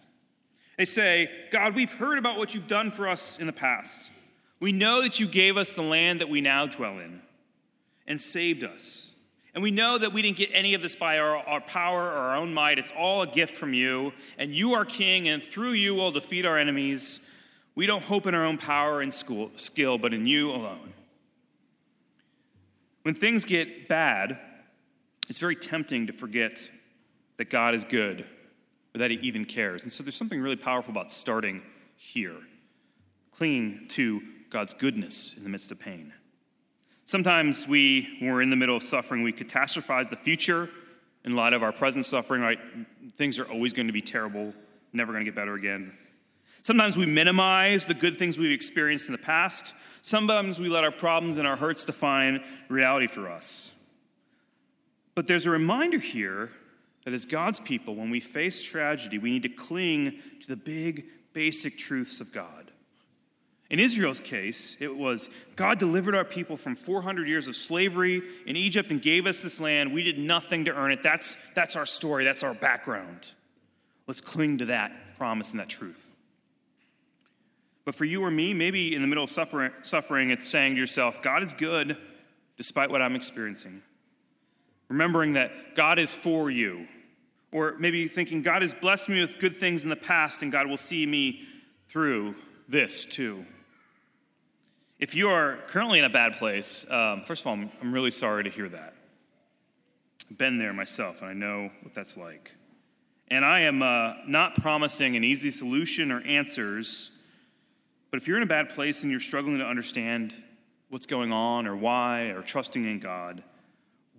They 0.76 0.84
say, 0.84 1.30
God, 1.50 1.75
we've 1.75 1.94
heard 1.94 2.18
about 2.18 2.37
what 2.37 2.54
you've 2.54 2.66
done 2.66 2.90
for 2.90 3.08
us 3.08 3.38
in 3.38 3.46
the 3.46 3.54
past. 3.54 4.11
We 4.62 4.71
know 4.71 5.02
that 5.02 5.19
you 5.19 5.26
gave 5.26 5.57
us 5.57 5.73
the 5.73 5.83
land 5.83 6.21
that 6.21 6.28
we 6.28 6.40
now 6.40 6.66
dwell 6.66 7.00
in 7.00 7.21
and 8.07 8.21
saved 8.21 8.62
us. 8.62 9.11
And 9.54 9.61
we 9.61 9.73
know 9.73 9.99
that 9.99 10.12
we 10.12 10.23
didn't 10.23 10.37
get 10.37 10.50
any 10.52 10.75
of 10.75 10.83
this 10.83 10.95
by 10.95 11.19
our, 11.19 11.37
our 11.37 11.61
power 11.61 12.00
or 12.00 12.12
our 12.12 12.37
own 12.37 12.54
might. 12.54 12.78
It's 12.78 12.92
all 12.97 13.23
a 13.23 13.26
gift 13.26 13.57
from 13.57 13.75
you. 13.75 14.12
And 14.38 14.54
you 14.54 14.75
are 14.75 14.85
king, 14.85 15.26
and 15.26 15.42
through 15.42 15.73
you 15.73 15.97
we'll 15.97 16.12
defeat 16.12 16.47
our 16.47 16.57
enemies. 16.57 17.19
We 17.75 17.87
don't 17.87 18.04
hope 18.04 18.25
in 18.25 18.37
our 18.37 18.45
own 18.45 18.57
power 18.57 19.00
and 19.00 19.12
school, 19.12 19.50
skill, 19.57 19.99
but 19.99 20.14
in 20.14 20.28
you 20.28 20.52
alone. 20.52 20.92
When 23.02 23.16
things 23.16 23.45
get 23.45 23.88
bad, 23.88 24.38
it's 25.28 25.40
very 25.40 25.57
tempting 25.57 26.07
to 26.07 26.12
forget 26.12 26.71
that 27.37 27.50
God 27.50 27.75
is 27.75 27.83
good 27.83 28.25
or 28.95 28.99
that 28.99 29.11
He 29.11 29.16
even 29.23 29.45
cares. 29.45 29.83
And 29.83 29.92
so 29.92 30.04
there's 30.04 30.14
something 30.14 30.40
really 30.40 30.54
powerful 30.54 30.92
about 30.92 31.11
starting 31.11 31.62
here, 31.97 32.37
clinging 33.33 33.88
to 33.88 34.23
God's 34.52 34.75
goodness 34.75 35.35
in 35.37 35.44
the 35.44 35.49
midst 35.49 35.71
of 35.71 35.80
pain. 35.80 36.12
Sometimes 37.06 37.66
we, 37.66 38.16
when 38.21 38.30
we're 38.30 38.42
in 38.42 38.50
the 38.50 38.56
middle 38.56 38.76
of 38.76 38.82
suffering, 38.82 39.23
we 39.23 39.32
catastrophize 39.32 40.11
the 40.11 40.16
future 40.16 40.68
in 41.25 41.35
light 41.35 41.54
of 41.54 41.62
our 41.62 41.73
present 41.73 42.04
suffering, 42.04 42.42
right? 42.42 42.59
Things 43.16 43.38
are 43.38 43.50
always 43.50 43.73
going 43.73 43.87
to 43.87 43.92
be 43.92 44.02
terrible, 44.02 44.52
never 44.92 45.12
going 45.12 45.25
to 45.25 45.30
get 45.30 45.35
better 45.35 45.54
again. 45.54 45.92
Sometimes 46.62 46.97
we 46.97 47.06
minimize 47.06 47.87
the 47.87 47.94
good 47.94 48.18
things 48.18 48.38
we've 48.38 48.52
experienced 48.52 49.09
in 49.09 49.12
the 49.12 49.18
past. 49.18 49.75
Sometimes 50.02 50.61
we 50.61 50.68
let 50.68 50.85
our 50.85 50.92
problems 50.92 51.38
and 51.38 51.47
our 51.47 51.56
hurts 51.56 51.85
define 51.85 52.44
reality 52.68 53.09
for 53.09 53.28
us. 53.28 53.73
But 55.14 55.26
there's 55.26 55.47
a 55.47 55.50
reminder 55.50 55.99
here 55.99 56.50
that 57.04 57.14
as 57.14 57.26
God's 57.26 57.59
people, 57.59 57.97
when 57.97 58.11
we 58.11 58.21
face 58.21 58.62
tragedy, 58.62 59.18
we 59.18 59.30
need 59.30 59.42
to 59.42 59.49
cling 59.49 60.21
to 60.40 60.47
the 60.47 60.56
big, 60.56 61.06
basic 61.32 61.78
truths 61.78 62.21
of 62.21 62.32
God. 62.32 62.62
In 63.72 63.80
Israel's 63.80 64.20
case, 64.20 64.76
it 64.80 64.94
was 64.94 65.30
God 65.56 65.78
delivered 65.78 66.14
our 66.14 66.26
people 66.26 66.58
from 66.58 66.76
400 66.76 67.26
years 67.26 67.48
of 67.48 67.56
slavery 67.56 68.20
in 68.46 68.54
Egypt 68.54 68.90
and 68.90 69.00
gave 69.00 69.26
us 69.26 69.40
this 69.40 69.58
land. 69.58 69.94
We 69.94 70.02
did 70.02 70.18
nothing 70.18 70.66
to 70.66 70.72
earn 70.72 70.92
it. 70.92 71.02
That's, 71.02 71.38
that's 71.54 71.74
our 71.74 71.86
story, 71.86 72.22
that's 72.26 72.42
our 72.42 72.52
background. 72.52 73.26
Let's 74.06 74.20
cling 74.20 74.58
to 74.58 74.66
that 74.66 75.16
promise 75.16 75.52
and 75.52 75.60
that 75.60 75.70
truth. 75.70 76.10
But 77.86 77.94
for 77.94 78.04
you 78.04 78.22
or 78.22 78.30
me, 78.30 78.52
maybe 78.52 78.94
in 78.94 79.00
the 79.00 79.08
middle 79.08 79.24
of 79.24 79.30
suffering, 79.30 80.30
it's 80.30 80.48
saying 80.48 80.74
to 80.74 80.78
yourself, 80.78 81.22
God 81.22 81.42
is 81.42 81.54
good 81.54 81.96
despite 82.58 82.90
what 82.90 83.00
I'm 83.00 83.16
experiencing. 83.16 83.80
Remembering 84.88 85.32
that 85.32 85.74
God 85.74 85.98
is 85.98 86.14
for 86.14 86.50
you. 86.50 86.86
Or 87.50 87.76
maybe 87.78 88.06
thinking, 88.06 88.42
God 88.42 88.60
has 88.60 88.74
blessed 88.74 89.08
me 89.08 89.22
with 89.22 89.38
good 89.38 89.56
things 89.56 89.82
in 89.82 89.88
the 89.88 89.96
past, 89.96 90.42
and 90.42 90.52
God 90.52 90.66
will 90.66 90.76
see 90.76 91.06
me 91.06 91.40
through 91.88 92.34
this 92.68 93.06
too. 93.06 93.46
If 95.02 95.14
you 95.14 95.28
are 95.28 95.59
currently 95.66 95.99
in 95.99 96.06
a 96.06 96.11
bad 96.11 96.38
place, 96.38 96.87
um, 96.88 97.23
first 97.25 97.42
of 97.42 97.49
all, 97.49 97.52
I'm, 97.52 97.71
I'm 97.82 97.92
really 97.92 98.11
sorry 98.11 98.44
to 98.44 98.50
hear 98.50 98.71
that. 98.71 98.94
I've 100.30 100.38
been 100.38 100.56
there 100.59 100.73
myself, 100.73 101.21
and 101.21 101.28
I 101.28 101.35
know 101.35 101.71
what 101.82 101.92
that's 101.92 102.16
like. 102.16 102.52
And 103.28 103.44
I 103.44 103.61
am 103.61 103.82
uh, 103.82 104.14
not 104.26 104.54
promising 104.54 105.16
an 105.16 105.25
easy 105.25 105.50
solution 105.50 106.11
or 106.11 106.21
answers 106.23 107.11
but 108.12 108.21
if 108.21 108.28
you're 108.28 108.37
in 108.37 108.42
a 108.42 108.47
bad 108.47 108.68
place 108.68 109.02
and 109.02 109.11
you're 109.11 109.21
struggling 109.21 109.59
to 109.59 109.64
understand 109.64 110.35
what's 110.90 111.06
going 111.06 111.32
on 111.32 111.66
or 111.66 111.75
why 111.75 112.25
or 112.25 112.42
trusting 112.42 112.85
in 112.85 113.00
God, 113.00 113.42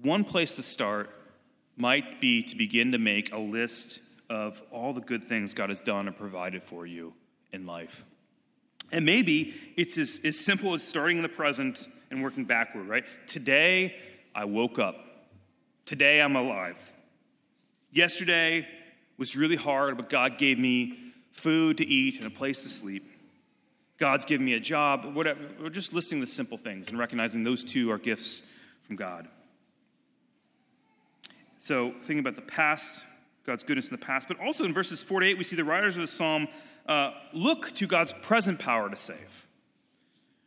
one 0.02 0.24
place 0.24 0.56
to 0.56 0.63
start 0.63 1.12
might 1.78 2.20
be 2.20 2.42
to 2.42 2.56
begin 2.56 2.92
to 2.94 2.98
make 2.98 3.32
a 3.32 3.38
list 3.38 4.00
of 4.32 4.60
all 4.72 4.94
the 4.94 5.02
good 5.02 5.24
things 5.24 5.54
God 5.54 5.70
has 5.70 5.80
done 5.80 6.08
and 6.08 6.18
provided 6.18 6.63
for 6.63 6.88
you 6.88 7.13
in 7.52 7.68
life. 7.68 8.04
And 8.94 9.06
maybe 9.06 9.56
it's 9.76 9.98
as, 9.98 10.20
as 10.24 10.40
simple 10.40 10.76
as 10.76 10.84
starting 10.84 11.18
in 11.18 11.24
the 11.24 11.30
present 11.30 11.88
and 12.12 12.22
working 12.22 12.46
backward, 12.46 12.88
right? 12.88 13.04
Today, 13.26 13.96
I 14.36 14.46
woke 14.46 14.78
up. 14.78 14.96
Today, 15.84 16.22
I'm 16.22 16.36
alive. 16.36 16.78
Yesterday 17.92 18.68
was 19.18 19.36
really 19.36 19.56
hard, 19.56 19.98
but 19.98 20.12
God 20.12 20.38
gave 20.38 20.60
me 20.60 21.00
food 21.32 21.78
to 21.78 21.86
eat 21.86 22.18
and 22.18 22.28
a 22.28 22.30
place 22.30 22.62
to 22.64 22.70
sleep. 22.70 23.10
God's 23.98 24.26
given 24.26 24.46
me 24.46 24.54
a 24.54 24.60
job, 24.60 25.16
whatever. 25.16 25.40
We're 25.60 25.70
just 25.70 25.92
listing 25.92 26.20
the 26.20 26.28
simple 26.28 26.60
things 26.60 26.90
and 26.90 27.00
recognizing 27.00 27.44
those 27.44 27.64
two 27.64 27.92
are 27.92 27.98
gifts 27.98 28.44
from 28.86 28.96
God. 28.96 29.28
So, 31.58 31.94
thinking 32.02 32.20
about 32.20 32.36
the 32.36 32.42
past, 32.42 33.02
God's 33.44 33.64
goodness 33.64 33.88
in 33.88 33.92
the 33.92 34.06
past, 34.06 34.28
but 34.28 34.40
also 34.40 34.66
in 34.66 34.74
verses 34.74 35.02
4 35.02 35.22
to 35.22 35.26
8, 35.26 35.38
we 35.38 35.44
see 35.44 35.56
the 35.56 35.64
writers 35.64 35.96
of 35.96 36.02
the 36.02 36.08
psalm 36.08 36.48
uh, 36.88 37.12
look 37.34 37.72
to 37.75 37.88
God's 37.88 38.13
present 38.22 38.60
power 38.60 38.90
to 38.90 38.96
save. 38.96 39.48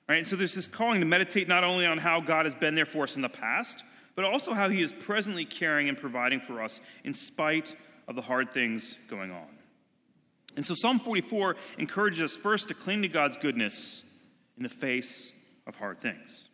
Right? 0.09 0.19
And 0.19 0.26
so 0.26 0.37
there's 0.37 0.55
this 0.55 0.69
calling 0.69 1.00
to 1.00 1.07
meditate 1.07 1.49
not 1.49 1.64
only 1.64 1.87
on 1.87 1.99
how 1.99 2.21
God 2.21 2.45
has 2.45 2.55
been 2.55 2.75
there 2.75 2.87
for 2.87 3.05
us 3.05 3.16
in 3.16 3.23
the 3.23 3.28
past, 3.28 3.83
but 4.14 4.25
also 4.25 4.55
how 4.55 4.69
he 4.69 4.83
is 4.83 4.93
presently 4.93 5.45
caring 5.45 5.88
and 5.88 5.99
providing 5.99 6.40
for 6.40 6.62
us 6.62 6.81
in 7.05 7.12
spite 7.12 7.75
of 8.09 8.14
the 8.14 8.23
hard 8.23 8.52
things 8.52 8.97
going 9.09 9.31
on. 9.31 9.49
And 10.57 10.64
so 10.64 10.75
Psalm 10.75 10.99
44 10.99 11.57
encourages 11.78 12.23
us 12.23 12.37
first 12.37 12.69
to 12.69 12.75
cling 12.75 13.02
to 13.02 13.09
God's 13.09 13.37
goodness 13.37 14.05
in 14.57 14.62
the 14.62 14.69
face 14.69 15.33
of 15.66 15.76
hard 15.76 16.00
things. 16.00 16.49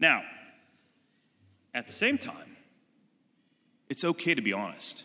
Now, 0.00 0.22
at 1.74 1.86
the 1.86 1.92
same 1.92 2.16
time, 2.16 2.56
it's 3.90 4.04
okay 4.04 4.34
to 4.34 4.42
be 4.42 4.52
honest. 4.52 5.04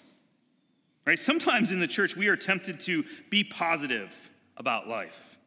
Right? 1.05 1.19
Sometimes 1.19 1.71
in 1.71 1.79
the 1.79 1.87
church, 1.87 2.15
we 2.15 2.27
are 2.27 2.37
tempted 2.37 2.79
to 2.81 3.03
be 3.29 3.43
positive 3.43 4.13
about 4.55 4.87
life. 4.87 5.37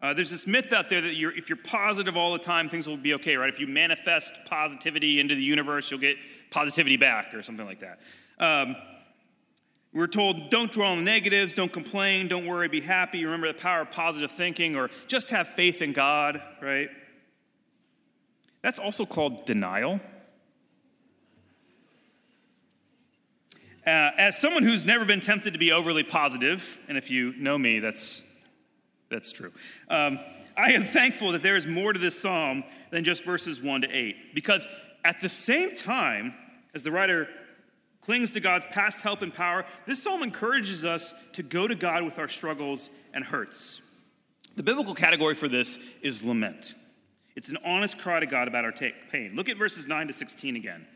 Uh, 0.00 0.12
there's 0.12 0.30
this 0.30 0.46
myth 0.46 0.72
out 0.72 0.88
there 0.90 1.00
that 1.00 1.14
you're, 1.14 1.36
if 1.36 1.48
you're 1.48 1.56
positive 1.56 2.16
all 2.16 2.32
the 2.32 2.38
time, 2.38 2.68
things 2.68 2.88
will 2.88 2.96
be 2.96 3.14
okay, 3.14 3.36
right? 3.36 3.48
If 3.48 3.60
you 3.60 3.68
manifest 3.68 4.32
positivity 4.46 5.20
into 5.20 5.34
the 5.34 5.42
universe, 5.42 5.90
you'll 5.90 6.00
get 6.00 6.16
positivity 6.50 6.96
back 6.96 7.34
or 7.34 7.42
something 7.42 7.66
like 7.66 7.80
that. 7.80 8.00
Um, 8.38 8.76
we're 9.92 10.08
told 10.08 10.50
don't 10.50 10.72
dwell 10.72 10.88
on 10.88 10.98
the 10.98 11.04
negatives, 11.04 11.54
don't 11.54 11.72
complain, 11.72 12.26
don't 12.26 12.46
worry, 12.46 12.66
be 12.68 12.80
happy. 12.80 13.24
Remember 13.24 13.46
the 13.46 13.58
power 13.58 13.82
of 13.82 13.90
positive 13.92 14.32
thinking, 14.32 14.74
or 14.74 14.90
just 15.06 15.30
have 15.30 15.48
faith 15.48 15.82
in 15.82 15.92
God, 15.92 16.40
right? 16.60 16.88
That's 18.62 18.78
also 18.78 19.04
called 19.04 19.44
denial. 19.44 20.00
Uh, 23.84 24.10
as 24.16 24.38
someone 24.38 24.62
who's 24.62 24.86
never 24.86 25.04
been 25.04 25.20
tempted 25.20 25.52
to 25.52 25.58
be 25.58 25.72
overly 25.72 26.04
positive, 26.04 26.78
and 26.88 26.96
if 26.96 27.10
you 27.10 27.34
know 27.36 27.58
me, 27.58 27.80
that's, 27.80 28.22
that's 29.10 29.32
true, 29.32 29.52
um, 29.88 30.20
I 30.56 30.72
am 30.72 30.84
thankful 30.84 31.32
that 31.32 31.42
there 31.42 31.56
is 31.56 31.66
more 31.66 31.92
to 31.92 31.98
this 31.98 32.20
psalm 32.20 32.62
than 32.90 33.04
just 33.04 33.24
verses 33.24 33.60
1 33.60 33.82
to 33.82 33.90
8. 33.90 34.34
Because 34.34 34.66
at 35.04 35.20
the 35.20 35.28
same 35.28 35.74
time, 35.74 36.34
as 36.74 36.82
the 36.82 36.92
writer 36.92 37.28
clings 38.02 38.30
to 38.32 38.40
God's 38.40 38.66
past 38.70 39.00
help 39.00 39.22
and 39.22 39.34
power, 39.34 39.64
this 39.86 40.02
psalm 40.02 40.22
encourages 40.22 40.84
us 40.84 41.14
to 41.32 41.42
go 41.42 41.66
to 41.66 41.74
God 41.74 42.04
with 42.04 42.18
our 42.18 42.28
struggles 42.28 42.90
and 43.12 43.24
hurts. 43.24 43.80
The 44.54 44.62
biblical 44.62 44.94
category 44.94 45.34
for 45.34 45.48
this 45.48 45.78
is 46.02 46.22
lament. 46.22 46.74
It's 47.34 47.48
an 47.48 47.58
honest 47.64 47.98
cry 47.98 48.20
to 48.20 48.26
God 48.26 48.46
about 48.46 48.64
our 48.64 48.72
pain. 48.72 49.32
Look 49.34 49.48
at 49.48 49.56
verses 49.56 49.86
9 49.86 50.08
to 50.08 50.12
16 50.12 50.56
again. 50.56 50.86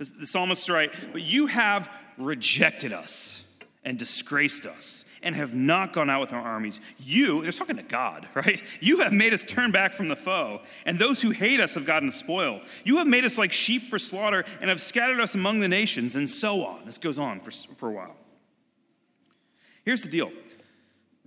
The, 0.00 0.10
the 0.20 0.26
psalmist 0.26 0.66
writes, 0.70 0.96
But 1.12 1.20
you 1.20 1.46
have 1.46 1.90
rejected 2.16 2.92
us 2.92 3.44
and 3.84 3.98
disgraced 3.98 4.64
us 4.64 5.04
and 5.22 5.36
have 5.36 5.54
not 5.54 5.92
gone 5.92 6.08
out 6.08 6.22
with 6.22 6.32
our 6.32 6.40
armies. 6.40 6.80
You, 6.98 7.42
they're 7.42 7.52
talking 7.52 7.76
to 7.76 7.82
God, 7.82 8.26
right? 8.34 8.62
You 8.80 9.00
have 9.00 9.12
made 9.12 9.34
us 9.34 9.44
turn 9.44 9.72
back 9.72 9.92
from 9.92 10.08
the 10.08 10.16
foe, 10.16 10.62
and 10.86 10.98
those 10.98 11.20
who 11.20 11.30
hate 11.30 11.60
us 11.60 11.74
have 11.74 11.84
gotten 11.84 12.10
spoil. 12.12 12.62
You 12.82 12.96
have 12.96 13.06
made 13.06 13.26
us 13.26 13.36
like 13.36 13.52
sheep 13.52 13.90
for 13.90 13.98
slaughter 13.98 14.46
and 14.62 14.70
have 14.70 14.80
scattered 14.80 15.20
us 15.20 15.34
among 15.34 15.58
the 15.58 15.68
nations, 15.68 16.16
and 16.16 16.30
so 16.30 16.64
on. 16.64 16.86
This 16.86 16.96
goes 16.96 17.18
on 17.18 17.40
for, 17.40 17.50
for 17.50 17.90
a 17.90 17.92
while. 17.92 18.16
Here's 19.84 20.00
the 20.00 20.08
deal 20.08 20.32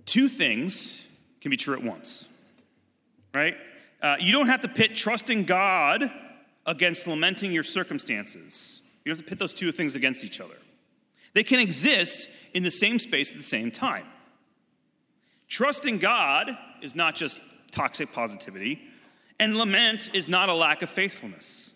two 0.04 0.26
things 0.26 1.00
can 1.40 1.52
be 1.52 1.56
true 1.56 1.74
at 1.74 1.82
once, 1.82 2.28
right? 3.32 3.54
Uh, 4.02 4.16
you 4.18 4.32
don't 4.32 4.48
have 4.48 4.62
to 4.62 4.68
pit 4.68 4.96
trusting 4.96 5.44
God 5.44 6.10
against 6.66 7.06
lamenting 7.06 7.52
your 7.52 7.62
circumstances. 7.62 8.80
You 9.04 9.10
have 9.10 9.18
to 9.18 9.24
pit 9.24 9.38
those 9.38 9.54
two 9.54 9.70
things 9.72 9.94
against 9.94 10.24
each 10.24 10.40
other. 10.40 10.56
They 11.34 11.44
can 11.44 11.60
exist 11.60 12.28
in 12.54 12.62
the 12.62 12.70
same 12.70 12.98
space 12.98 13.32
at 13.32 13.36
the 13.36 13.44
same 13.44 13.70
time. 13.70 14.06
Trusting 15.48 15.98
God 15.98 16.56
is 16.80 16.94
not 16.94 17.16
just 17.16 17.38
toxic 17.70 18.12
positivity, 18.12 18.80
and 19.38 19.56
lament 19.56 20.10
is 20.14 20.28
not 20.28 20.48
a 20.48 20.54
lack 20.54 20.80
of 20.82 20.88
faithfulness. 20.88 21.72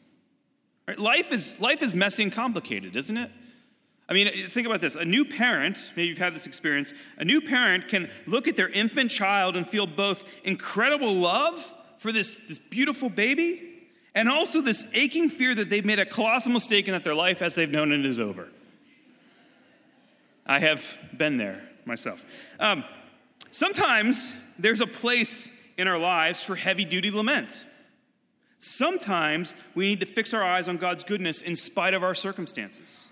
Right? 0.86 0.98
Life, 0.98 1.32
is, 1.32 1.58
life 1.60 1.82
is 1.82 1.94
messy 1.94 2.22
and 2.22 2.32
complicated, 2.32 2.96
isn't 2.96 3.16
it? 3.16 3.30
I 4.08 4.14
mean, 4.14 4.48
think 4.48 4.66
about 4.66 4.80
this. 4.80 4.94
A 4.94 5.04
new 5.04 5.24
parent, 5.24 5.76
maybe 5.94 6.08
you've 6.08 6.18
had 6.18 6.34
this 6.34 6.46
experience, 6.46 6.94
a 7.18 7.24
new 7.24 7.42
parent 7.42 7.88
can 7.88 8.10
look 8.26 8.48
at 8.48 8.56
their 8.56 8.70
infant 8.70 9.10
child 9.10 9.54
and 9.54 9.68
feel 9.68 9.86
both 9.86 10.24
incredible 10.44 11.14
love 11.14 11.74
for 11.98 12.10
this, 12.10 12.40
this 12.48 12.58
beautiful 12.58 13.10
baby 13.10 13.67
and 14.14 14.28
also 14.28 14.60
this 14.60 14.84
aching 14.94 15.30
fear 15.30 15.54
that 15.54 15.70
they've 15.70 15.84
made 15.84 15.98
a 15.98 16.06
colossal 16.06 16.52
mistake 16.52 16.88
and 16.88 16.94
that 16.94 17.04
their 17.04 17.14
life 17.14 17.42
as 17.42 17.54
they've 17.54 17.70
known 17.70 17.92
it 17.92 18.04
is 18.04 18.18
over. 18.18 18.48
I 20.46 20.60
have 20.60 20.96
been 21.16 21.36
there 21.36 21.62
myself. 21.84 22.24
Um, 22.58 22.84
sometimes 23.50 24.32
there's 24.58 24.80
a 24.80 24.86
place 24.86 25.50
in 25.76 25.86
our 25.86 25.98
lives 25.98 26.42
for 26.42 26.56
heavy 26.56 26.84
duty 26.84 27.10
lament. 27.10 27.64
Sometimes 28.58 29.54
we 29.74 29.86
need 29.86 30.00
to 30.00 30.06
fix 30.06 30.34
our 30.34 30.42
eyes 30.42 30.68
on 30.68 30.78
God's 30.78 31.04
goodness 31.04 31.40
in 31.40 31.54
spite 31.54 31.94
of 31.94 32.02
our 32.02 32.14
circumstances. 32.14 33.08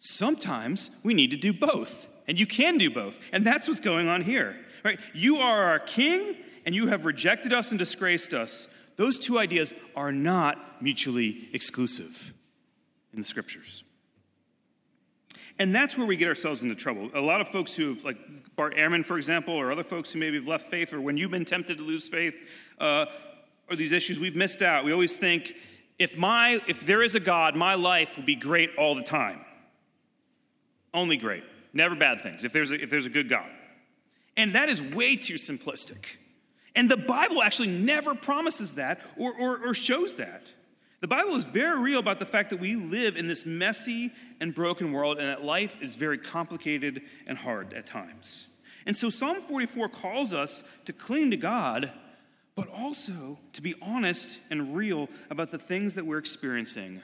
Sometimes 0.00 0.90
we 1.02 1.14
need 1.14 1.30
to 1.30 1.36
do 1.38 1.52
both, 1.52 2.06
and 2.28 2.38
you 2.38 2.46
can 2.46 2.76
do 2.76 2.90
both. 2.90 3.18
And 3.32 3.44
that's 3.46 3.66
what's 3.66 3.80
going 3.80 4.08
on 4.08 4.22
here. 4.22 4.56
Right? 4.84 5.00
You 5.14 5.38
are 5.38 5.64
our 5.64 5.78
king, 5.78 6.36
and 6.66 6.74
you 6.74 6.88
have 6.88 7.06
rejected 7.06 7.54
us 7.54 7.70
and 7.70 7.78
disgraced 7.78 8.34
us. 8.34 8.68
Those 8.96 9.18
two 9.18 9.38
ideas 9.38 9.72
are 9.96 10.12
not 10.12 10.82
mutually 10.82 11.48
exclusive 11.52 12.32
in 13.12 13.20
the 13.20 13.26
scriptures. 13.26 13.84
And 15.58 15.74
that's 15.74 15.96
where 15.96 16.06
we 16.06 16.16
get 16.16 16.28
ourselves 16.28 16.62
into 16.62 16.74
trouble. 16.74 17.10
A 17.14 17.20
lot 17.20 17.40
of 17.40 17.48
folks 17.48 17.74
who 17.74 17.94
have, 17.94 18.04
like 18.04 18.16
Bart 18.56 18.74
Ehrman, 18.76 19.04
for 19.04 19.16
example, 19.16 19.54
or 19.54 19.70
other 19.70 19.84
folks 19.84 20.12
who 20.12 20.18
maybe 20.18 20.36
have 20.36 20.48
left 20.48 20.68
faith, 20.68 20.92
or 20.92 21.00
when 21.00 21.16
you've 21.16 21.30
been 21.30 21.44
tempted 21.44 21.78
to 21.78 21.84
lose 21.84 22.08
faith, 22.08 22.34
uh, 22.80 23.06
or 23.70 23.76
these 23.76 23.92
issues, 23.92 24.18
we've 24.18 24.34
missed 24.36 24.62
out. 24.62 24.84
We 24.84 24.92
always 24.92 25.16
think, 25.16 25.54
if, 25.98 26.16
my, 26.16 26.60
if 26.66 26.84
there 26.84 27.02
is 27.02 27.14
a 27.14 27.20
God, 27.20 27.54
my 27.54 27.74
life 27.74 28.16
will 28.16 28.24
be 28.24 28.34
great 28.34 28.70
all 28.76 28.94
the 28.96 29.02
time. 29.02 29.44
Only 30.92 31.16
great, 31.16 31.44
never 31.72 31.94
bad 31.94 32.20
things, 32.20 32.44
if 32.44 32.52
there's 32.52 32.72
a, 32.72 32.82
if 32.82 32.90
there's 32.90 33.06
a 33.06 33.10
good 33.10 33.28
God. 33.28 33.48
And 34.36 34.56
that 34.56 34.68
is 34.68 34.82
way 34.82 35.14
too 35.14 35.34
simplistic. 35.34 36.04
And 36.74 36.90
the 36.90 36.96
Bible 36.96 37.42
actually 37.42 37.68
never 37.68 38.14
promises 38.14 38.74
that 38.74 39.00
or, 39.16 39.32
or, 39.32 39.68
or 39.68 39.74
shows 39.74 40.14
that. 40.14 40.42
The 41.00 41.08
Bible 41.08 41.36
is 41.36 41.44
very 41.44 41.78
real 41.80 41.98
about 41.98 42.18
the 42.18 42.26
fact 42.26 42.50
that 42.50 42.58
we 42.58 42.76
live 42.76 43.16
in 43.16 43.28
this 43.28 43.44
messy 43.44 44.10
and 44.40 44.54
broken 44.54 44.90
world 44.90 45.18
and 45.18 45.28
that 45.28 45.44
life 45.44 45.76
is 45.80 45.94
very 45.96 46.18
complicated 46.18 47.02
and 47.26 47.36
hard 47.36 47.74
at 47.74 47.86
times. 47.86 48.46
And 48.86 48.96
so 48.96 49.10
Psalm 49.10 49.40
44 49.42 49.88
calls 49.88 50.32
us 50.32 50.64
to 50.86 50.92
cling 50.92 51.30
to 51.30 51.36
God, 51.36 51.92
but 52.54 52.68
also 52.68 53.38
to 53.52 53.62
be 53.62 53.74
honest 53.82 54.38
and 54.50 54.74
real 54.74 55.08
about 55.30 55.50
the 55.50 55.58
things 55.58 55.94
that 55.94 56.06
we're 56.06 56.18
experiencing 56.18 57.02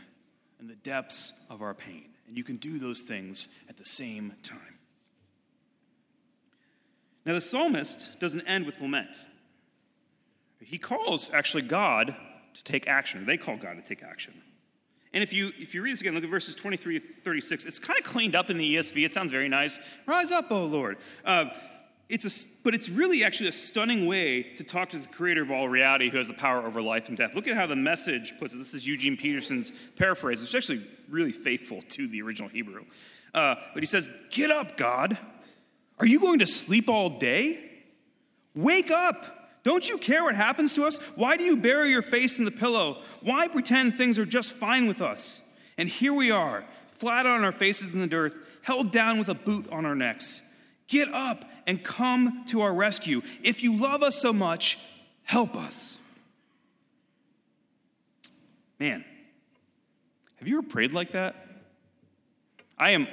and 0.58 0.68
the 0.68 0.76
depths 0.76 1.32
of 1.48 1.62
our 1.62 1.74
pain. 1.74 2.06
And 2.26 2.36
you 2.36 2.44
can 2.44 2.56
do 2.56 2.78
those 2.78 3.02
things 3.02 3.48
at 3.68 3.76
the 3.76 3.84
same 3.84 4.34
time. 4.42 4.78
Now, 7.26 7.34
the 7.34 7.40
psalmist 7.40 8.18
doesn't 8.18 8.46
end 8.46 8.66
with 8.66 8.80
lament. 8.80 9.14
He 10.60 10.78
calls 10.78 11.30
actually 11.32 11.62
God 11.62 12.14
to 12.54 12.64
take 12.64 12.86
action. 12.86 13.26
They 13.26 13.36
call 13.36 13.56
God 13.56 13.74
to 13.74 13.82
take 13.82 14.02
action. 14.02 14.34
And 15.12 15.22
if 15.22 15.32
you, 15.32 15.52
if 15.58 15.74
you 15.74 15.82
read 15.82 15.92
this 15.92 16.00
again, 16.00 16.14
look 16.14 16.22
at 16.22 16.30
verses 16.30 16.54
23 16.54 17.00
to 17.00 17.06
36. 17.24 17.64
It's 17.64 17.78
kind 17.78 17.98
of 17.98 18.04
cleaned 18.04 18.36
up 18.36 18.48
in 18.48 18.58
the 18.58 18.76
ESV. 18.76 19.04
It 19.04 19.12
sounds 19.12 19.32
very 19.32 19.48
nice. 19.48 19.78
Rise 20.06 20.30
up, 20.30 20.52
O 20.52 20.64
Lord. 20.64 20.98
Uh, 21.24 21.46
it's 22.08 22.24
a, 22.24 22.48
but 22.64 22.74
it's 22.74 22.88
really 22.88 23.24
actually 23.24 23.48
a 23.48 23.52
stunning 23.52 24.06
way 24.06 24.42
to 24.56 24.64
talk 24.64 24.90
to 24.90 24.98
the 24.98 25.06
creator 25.08 25.42
of 25.42 25.50
all 25.50 25.68
reality 25.68 26.10
who 26.10 26.18
has 26.18 26.26
the 26.26 26.34
power 26.34 26.64
over 26.64 26.82
life 26.82 27.08
and 27.08 27.16
death. 27.16 27.34
Look 27.34 27.46
at 27.46 27.56
how 27.56 27.66
the 27.66 27.76
message 27.76 28.34
puts 28.38 28.52
it. 28.52 28.58
This 28.58 28.74
is 28.74 28.86
Eugene 28.86 29.16
Peterson's 29.16 29.72
paraphrase, 29.96 30.40
is 30.40 30.54
actually 30.54 30.86
really 31.08 31.32
faithful 31.32 31.82
to 31.82 32.08
the 32.08 32.20
original 32.22 32.48
Hebrew. 32.48 32.84
Uh, 33.32 33.56
but 33.74 33.82
he 33.82 33.86
says, 33.86 34.08
Get 34.30 34.50
up, 34.50 34.76
God. 34.76 35.18
Are 35.98 36.06
you 36.06 36.18
going 36.18 36.40
to 36.40 36.46
sleep 36.46 36.88
all 36.88 37.10
day? 37.10 37.60
Wake 38.54 38.90
up. 38.90 39.39
Don't 39.62 39.88
you 39.88 39.98
care 39.98 40.24
what 40.24 40.34
happens 40.34 40.74
to 40.74 40.84
us? 40.84 40.96
Why 41.16 41.36
do 41.36 41.44
you 41.44 41.56
bury 41.56 41.90
your 41.90 42.02
face 42.02 42.38
in 42.38 42.44
the 42.44 42.50
pillow? 42.50 43.02
Why 43.20 43.48
pretend 43.48 43.94
things 43.94 44.18
are 44.18 44.24
just 44.24 44.52
fine 44.52 44.86
with 44.86 45.02
us? 45.02 45.42
And 45.76 45.88
here 45.88 46.14
we 46.14 46.30
are, 46.30 46.64
flat 46.92 47.26
on 47.26 47.44
our 47.44 47.52
faces 47.52 47.90
in 47.90 48.00
the 48.00 48.06
dirt, 48.06 48.34
held 48.62 48.90
down 48.90 49.18
with 49.18 49.28
a 49.28 49.34
boot 49.34 49.68
on 49.70 49.84
our 49.84 49.94
necks. 49.94 50.42
Get 50.88 51.12
up 51.12 51.44
and 51.66 51.84
come 51.84 52.44
to 52.48 52.62
our 52.62 52.72
rescue. 52.72 53.22
If 53.42 53.62
you 53.62 53.76
love 53.76 54.02
us 54.02 54.20
so 54.20 54.32
much, 54.32 54.78
help 55.24 55.54
us. 55.54 55.98
Man, 58.78 59.04
have 60.36 60.48
you 60.48 60.58
ever 60.58 60.66
prayed 60.66 60.92
like 60.92 61.12
that? 61.12 61.36
I 62.78 62.90
am, 62.90 63.06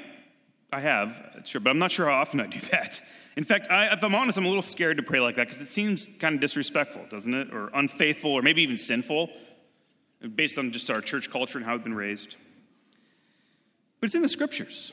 I 0.71 0.79
have, 0.79 1.41
sure, 1.43 1.59
but 1.59 1.69
I'm 1.69 1.77
not 1.77 1.91
sure 1.91 2.05
how 2.05 2.13
often 2.13 2.39
I 2.39 2.47
do 2.47 2.59
that. 2.71 3.01
In 3.38 3.44
fact, 3.44 3.70
I, 3.70 3.94
if 3.94 4.03
I'm 4.03 4.15
honest, 4.15 4.39
I'm 4.39 4.46
a 4.46 4.48
little 4.48 4.63
scared 4.63 4.98
to 4.98 5.03
pray 5.03 5.20
like 5.20 5.36
that 5.36 5.48
because 5.48 5.62
it 5.62 5.70
seems 5.70 6.10
kind 6.17 6.34
of 6.34 6.41
disrespectful, 6.41 7.03
doesn't 7.08 7.34
it? 7.36 7.53
Or 7.53 7.70
unfaithful, 7.72 8.32
or 8.32 8.41
maybe 8.41 8.63
even 8.63 8.77
sinful, 8.77 9.29
based 10.36 10.58
on 10.58 10.72
just 10.72 10.89
our 10.89 11.01
church 11.01 11.29
culture 11.29 11.60
and 11.60 11.65
how 11.65 11.74
we've 11.74 11.84
been 11.84 11.94
raised. 11.94 12.36
But 14.00 14.08
it's 14.08 14.15
in 14.15 14.24
the 14.24 14.29
scriptures. 14.29 14.91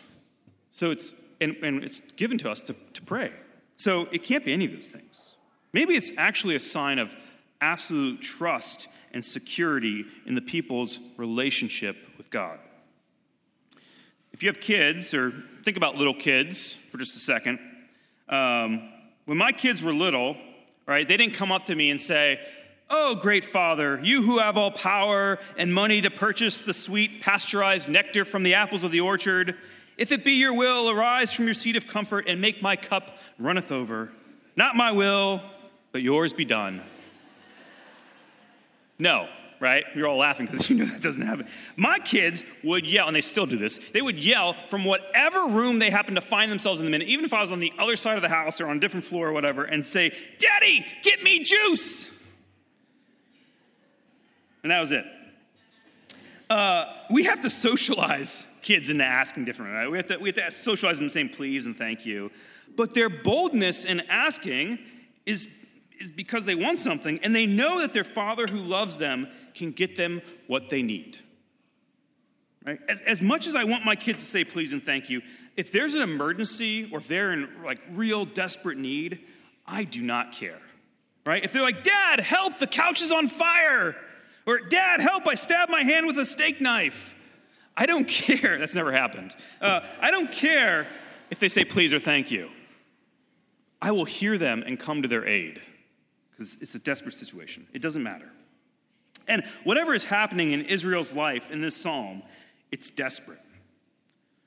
So 0.72 0.90
it's, 0.90 1.14
and, 1.40 1.56
and 1.62 1.82
it's 1.82 2.00
given 2.16 2.36
to 2.38 2.50
us 2.50 2.60
to, 2.64 2.74
to 2.92 3.02
pray. 3.02 3.32
So 3.76 4.08
it 4.12 4.22
can't 4.22 4.44
be 4.44 4.52
any 4.52 4.66
of 4.66 4.72
those 4.72 4.88
things. 4.88 5.36
Maybe 5.72 5.96
it's 5.96 6.12
actually 6.18 6.54
a 6.54 6.60
sign 6.60 6.98
of 6.98 7.16
absolute 7.62 8.20
trust 8.20 8.88
and 9.14 9.24
security 9.24 10.04
in 10.26 10.34
the 10.34 10.42
people's 10.42 11.00
relationship 11.16 11.96
with 12.18 12.28
God. 12.28 12.58
If 14.34 14.42
you 14.42 14.50
have 14.50 14.60
kids, 14.60 15.14
or 15.14 15.32
think 15.64 15.78
about 15.78 15.96
little 15.96 16.12
kids 16.12 16.76
for 16.90 16.98
just 16.98 17.16
a 17.16 17.20
second, 17.20 17.58
um, 18.28 18.90
when 19.24 19.38
my 19.38 19.52
kids 19.52 19.82
were 19.82 19.92
little, 19.92 20.36
right, 20.86 21.06
they 21.06 21.16
didn't 21.16 21.34
come 21.34 21.52
up 21.52 21.64
to 21.66 21.74
me 21.74 21.90
and 21.90 22.00
say, 22.00 22.40
Oh, 22.90 23.14
great 23.14 23.46
Father, 23.46 23.98
you 24.02 24.22
who 24.22 24.38
have 24.38 24.58
all 24.58 24.70
power 24.70 25.38
and 25.56 25.72
money 25.72 26.02
to 26.02 26.10
purchase 26.10 26.60
the 26.60 26.74
sweet 26.74 27.22
pasteurized 27.22 27.88
nectar 27.88 28.26
from 28.26 28.42
the 28.42 28.54
apples 28.54 28.84
of 28.84 28.92
the 28.92 29.00
orchard, 29.00 29.56
if 29.96 30.12
it 30.12 30.24
be 30.24 30.32
your 30.32 30.54
will, 30.54 30.90
arise 30.90 31.32
from 31.32 31.46
your 31.46 31.54
seat 31.54 31.76
of 31.76 31.86
comfort 31.86 32.26
and 32.28 32.40
make 32.40 32.60
my 32.60 32.76
cup 32.76 33.16
runneth 33.38 33.72
over. 33.72 34.10
Not 34.54 34.76
my 34.76 34.92
will, 34.92 35.40
but 35.92 36.02
yours 36.02 36.32
be 36.32 36.44
done. 36.44 36.82
No, 38.98 39.28
right? 39.60 39.84
You're 39.94 40.08
all 40.08 40.18
laughing 40.18 40.46
because 40.46 40.68
you 40.70 40.76
know 40.76 40.86
that 40.86 41.00
doesn't 41.00 41.26
happen. 41.26 41.46
My 41.76 41.98
kids 41.98 42.44
would 42.62 42.86
yell, 42.86 43.06
and 43.06 43.16
they 43.16 43.20
still 43.20 43.46
do 43.46 43.56
this, 43.56 43.78
they 43.92 44.02
would 44.02 44.22
yell 44.22 44.54
from 44.68 44.84
whatever 44.84 45.46
room 45.46 45.78
they 45.78 45.90
happen 45.90 46.14
to 46.14 46.20
find 46.20 46.50
themselves 46.50 46.80
in 46.80 46.84
the 46.84 46.90
minute, 46.90 47.08
even 47.08 47.24
if 47.24 47.32
I 47.32 47.40
was 47.40 47.52
on 47.52 47.60
the 47.60 47.72
other 47.78 47.96
side 47.96 48.16
of 48.16 48.22
the 48.22 48.28
house 48.28 48.60
or 48.60 48.68
on 48.68 48.76
a 48.76 48.80
different 48.80 49.06
floor 49.06 49.28
or 49.28 49.32
whatever, 49.32 49.64
and 49.64 49.84
say, 49.84 50.12
Daddy, 50.38 50.84
get 51.02 51.22
me 51.22 51.42
juice! 51.42 52.08
And 54.62 54.70
that 54.70 54.80
was 54.80 54.92
it. 54.92 55.04
Uh, 56.48 56.86
we 57.10 57.24
have 57.24 57.40
to 57.40 57.50
socialize 57.50 58.46
kids 58.62 58.88
into 58.88 59.04
asking 59.04 59.44
different. 59.44 59.72
Right? 59.74 59.90
We, 59.90 59.98
have 59.98 60.06
to, 60.08 60.16
we 60.16 60.32
have 60.32 60.36
to 60.36 60.50
socialize 60.50 60.98
them 60.98 61.08
saying 61.08 61.30
please 61.30 61.66
and 61.66 61.76
thank 61.76 62.04
you. 62.04 62.30
But 62.76 62.94
their 62.94 63.08
boldness 63.08 63.84
in 63.84 64.00
asking 64.08 64.78
is 65.26 65.48
is 66.00 66.10
because 66.10 66.44
they 66.44 66.54
want 66.54 66.78
something 66.78 67.18
and 67.22 67.34
they 67.34 67.46
know 67.46 67.80
that 67.80 67.92
their 67.92 68.04
father 68.04 68.46
who 68.46 68.58
loves 68.58 68.96
them 68.96 69.28
can 69.54 69.72
get 69.72 69.96
them 69.96 70.22
what 70.46 70.70
they 70.70 70.82
need. 70.82 71.18
Right? 72.64 72.80
As, 72.88 73.00
as 73.02 73.22
much 73.22 73.46
as 73.46 73.54
I 73.54 73.64
want 73.64 73.84
my 73.84 73.94
kids 73.94 74.22
to 74.22 74.28
say 74.28 74.44
please 74.44 74.72
and 74.72 74.82
thank 74.82 75.10
you, 75.10 75.20
if 75.56 75.70
there's 75.70 75.94
an 75.94 76.02
emergency 76.02 76.88
or 76.92 76.98
if 76.98 77.08
they're 77.08 77.32
in 77.32 77.48
like 77.64 77.80
real 77.92 78.24
desperate 78.24 78.78
need, 78.78 79.20
I 79.66 79.84
do 79.84 80.02
not 80.02 80.32
care. 80.32 80.60
Right? 81.26 81.44
If 81.44 81.52
they're 81.52 81.62
like, 81.62 81.84
Dad, 81.84 82.20
help, 82.20 82.58
the 82.58 82.66
couch 82.66 83.00
is 83.00 83.12
on 83.12 83.28
fire. 83.28 83.96
Or, 84.46 84.60
Dad, 84.60 85.00
help, 85.00 85.26
I 85.26 85.36
stabbed 85.36 85.70
my 85.70 85.82
hand 85.82 86.06
with 86.06 86.18
a 86.18 86.26
steak 86.26 86.60
knife. 86.60 87.14
I 87.76 87.86
don't 87.86 88.06
care. 88.08 88.58
That's 88.58 88.74
never 88.74 88.92
happened. 88.92 89.34
Uh, 89.60 89.80
I 90.00 90.10
don't 90.10 90.30
care 90.30 90.86
if 91.30 91.38
they 91.38 91.48
say 91.48 91.64
please 91.64 91.92
or 91.94 92.00
thank 92.00 92.30
you. 92.30 92.50
I 93.80 93.90
will 93.90 94.04
hear 94.04 94.38
them 94.38 94.62
and 94.66 94.78
come 94.78 95.02
to 95.02 95.08
their 95.08 95.26
aid 95.26 95.60
because 96.36 96.56
it's 96.60 96.74
a 96.74 96.78
desperate 96.78 97.14
situation. 97.14 97.66
It 97.72 97.80
doesn't 97.80 98.02
matter. 98.02 98.30
And 99.28 99.44
whatever 99.64 99.94
is 99.94 100.04
happening 100.04 100.52
in 100.52 100.62
Israel's 100.62 101.12
life 101.12 101.50
in 101.50 101.60
this 101.60 101.76
psalm, 101.76 102.22
it's 102.70 102.90
desperate. 102.90 103.40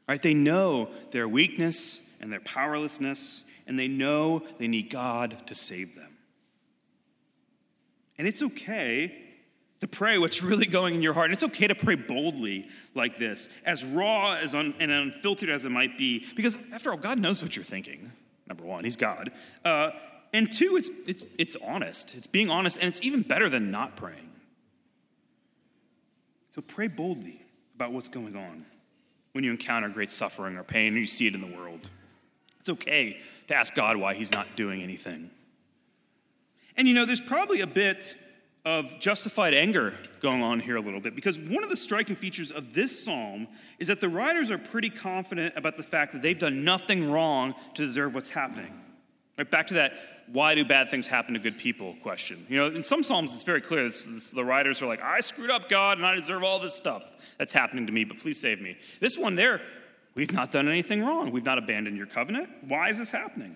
Right? 0.07 0.21
They 0.21 0.33
know 0.33 0.89
their 1.11 1.27
weakness 1.27 2.01
and 2.21 2.31
their 2.31 2.39
powerlessness, 2.39 3.43
and 3.65 3.77
they 3.77 3.87
know 3.87 4.43
they 4.57 4.67
need 4.67 4.89
God 4.89 5.37
to 5.47 5.55
save 5.55 5.95
them. 5.95 6.17
And 8.17 8.27
it's 8.27 8.41
okay 8.41 9.23
to 9.79 9.87
pray 9.87 10.17
what's 10.17 10.41
really 10.41 10.65
going 10.65 10.95
in 10.95 11.01
your 11.01 11.13
heart. 11.13 11.25
And 11.25 11.33
it's 11.33 11.43
okay 11.43 11.67
to 11.67 11.75
pray 11.75 11.95
boldly 11.95 12.67
like 12.95 13.17
this, 13.17 13.49
as 13.65 13.83
raw 13.83 14.33
as 14.33 14.55
un- 14.55 14.73
and 14.79 14.91
unfiltered 14.91 15.49
as 15.49 15.65
it 15.65 15.69
might 15.69 15.97
be, 15.97 16.25
because 16.35 16.57
after 16.73 16.91
all, 16.91 16.97
God 16.97 17.19
knows 17.19 17.41
what 17.41 17.55
you're 17.55 17.65
thinking. 17.65 18.11
Number 18.47 18.63
one, 18.63 18.83
He's 18.83 18.97
God. 18.97 19.31
Uh, 19.63 19.91
and 20.33 20.51
two, 20.51 20.75
it's, 20.75 20.89
it's, 21.05 21.23
it's 21.37 21.55
honest. 21.65 22.15
It's 22.15 22.27
being 22.27 22.49
honest, 22.49 22.77
and 22.77 22.87
it's 22.87 23.01
even 23.01 23.21
better 23.21 23.49
than 23.49 23.71
not 23.71 23.95
praying. 23.95 24.29
So 26.53 26.61
pray 26.61 26.87
boldly 26.87 27.41
about 27.75 27.91
what's 27.91 28.09
going 28.09 28.35
on 28.35 28.65
when 29.33 29.43
you 29.43 29.51
encounter 29.51 29.89
great 29.89 30.09
suffering 30.09 30.57
or 30.57 30.63
pain 30.63 30.95
or 30.95 30.97
you 30.97 31.05
see 31.05 31.27
it 31.27 31.35
in 31.35 31.41
the 31.41 31.55
world. 31.55 31.89
It's 32.59 32.69
okay 32.69 33.19
to 33.47 33.55
ask 33.55 33.75
God 33.75 33.97
why 33.97 34.15
He's 34.15 34.31
not 34.31 34.55
doing 34.55 34.81
anything. 34.81 35.29
And 36.75 36.87
you 36.87 36.93
know, 36.93 37.05
there's 37.05 37.21
probably 37.21 37.61
a 37.61 37.67
bit 37.67 38.15
of 38.65 38.99
justified 38.99 39.53
anger 39.53 39.93
going 40.21 40.43
on 40.43 40.59
here 40.59 40.75
a 40.75 40.81
little 40.81 40.99
bit 40.99 41.15
because 41.15 41.39
one 41.39 41.63
of 41.63 41.69
the 41.69 41.75
striking 41.75 42.15
features 42.15 42.51
of 42.51 42.73
this 42.73 43.03
psalm 43.03 43.47
is 43.79 43.87
that 43.87 44.01
the 44.01 44.09
writers 44.09 44.51
are 44.51 44.57
pretty 44.57 44.89
confident 44.89 45.55
about 45.55 45.77
the 45.77 45.83
fact 45.83 46.11
that 46.11 46.21
they've 46.21 46.37
done 46.37 46.65
nothing 46.65 47.09
wrong 47.09 47.53
to 47.75 47.85
deserve 47.85 48.13
what's 48.13 48.29
happening. 48.29 48.73
Right, 49.37 49.49
back 49.49 49.67
to 49.67 49.75
that 49.75 49.93
why 50.29 50.55
do 50.55 50.65
bad 50.65 50.89
things 50.89 51.07
happen 51.07 51.35
to 51.35 51.39
good 51.39 51.57
people 51.57 51.95
question. 52.03 52.45
You 52.49 52.57
know, 52.57 52.75
in 52.75 52.83
some 52.83 53.01
Psalms, 53.01 53.33
it's 53.33 53.43
very 53.43 53.61
clear. 53.61 53.89
The 54.33 54.43
writers 54.43 54.81
are 54.81 54.87
like, 54.87 55.01
I 55.01 55.21
screwed 55.21 55.49
up, 55.49 55.69
God, 55.69 55.99
and 55.99 56.05
I 56.05 56.15
deserve 56.15 56.43
all 56.43 56.59
this 56.59 56.73
stuff 56.73 57.03
that's 57.37 57.53
happening 57.53 57.85
to 57.87 57.93
me, 57.93 58.03
but 58.03 58.17
please 58.19 58.37
save 58.37 58.59
me. 58.59 58.75
This 58.99 59.17
one 59.17 59.35
there, 59.35 59.61
we've 60.15 60.33
not 60.33 60.51
done 60.51 60.67
anything 60.67 61.01
wrong. 61.01 61.31
We've 61.31 61.45
not 61.45 61.57
abandoned 61.57 61.95
your 61.95 62.07
covenant. 62.07 62.49
Why 62.67 62.89
is 62.89 62.97
this 62.97 63.09
happening? 63.09 63.55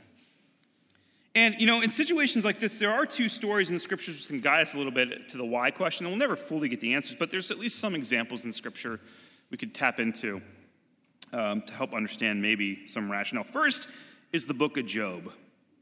And, 1.35 1.55
you 1.59 1.65
know, 1.65 1.81
in 1.81 1.89
situations 1.89 2.45
like 2.45 2.59
this, 2.61 2.79
there 2.79 2.91
are 2.91 3.05
two 3.05 3.27
stories 3.27 3.69
in 3.69 3.75
the 3.75 3.81
scriptures 3.81 4.15
which 4.15 4.27
can 4.27 4.39
guide 4.39 4.61
us 4.61 4.73
a 4.73 4.77
little 4.77 4.93
bit 4.93 5.27
to 5.29 5.37
the 5.37 5.45
why 5.45 5.71
question. 5.71 6.05
And 6.05 6.13
we'll 6.13 6.19
never 6.19 6.37
fully 6.37 6.69
get 6.69 6.79
the 6.79 6.93
answers, 6.93 7.17
but 7.19 7.31
there's 7.31 7.51
at 7.51 7.59
least 7.59 7.79
some 7.79 7.95
examples 7.95 8.45
in 8.45 8.53
scripture 8.53 9.01
we 9.49 9.57
could 9.57 9.73
tap 9.73 9.99
into. 9.99 10.41
um, 11.33 11.61
to 11.61 11.73
help 11.73 11.93
understand 11.93 12.41
maybe 12.41 12.87
some 12.87 13.11
rationale. 13.11 13.43
First 13.43 13.87
is 14.31 14.45
the 14.45 14.53
book 14.53 14.77
of 14.77 14.85
Job. 14.85 15.31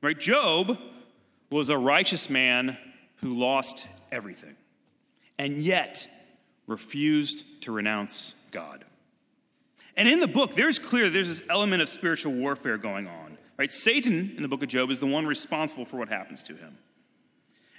Right? 0.01 0.19
Job 0.19 0.77
was 1.49 1.69
a 1.69 1.77
righteous 1.77 2.29
man 2.29 2.77
who 3.17 3.37
lost 3.37 3.85
everything 4.11 4.55
and 5.37 5.61
yet 5.61 6.07
refused 6.67 7.43
to 7.61 7.71
renounce 7.71 8.35
God. 8.51 8.85
And 9.97 10.07
in 10.07 10.19
the 10.19 10.27
book, 10.27 10.55
there's 10.55 10.79
clear 10.79 11.09
there's 11.09 11.27
this 11.27 11.43
element 11.49 11.81
of 11.81 11.89
spiritual 11.89 12.33
warfare 12.33 12.77
going 12.77 13.07
on. 13.07 13.37
Right? 13.57 13.73
Satan 13.73 14.33
in 14.37 14.41
the 14.41 14.47
book 14.47 14.63
of 14.63 14.69
Job 14.69 14.89
is 14.89 14.99
the 14.99 15.05
one 15.05 15.25
responsible 15.25 15.83
for 15.83 15.97
what 15.97 16.07
happens 16.07 16.41
to 16.43 16.55
him. 16.55 16.77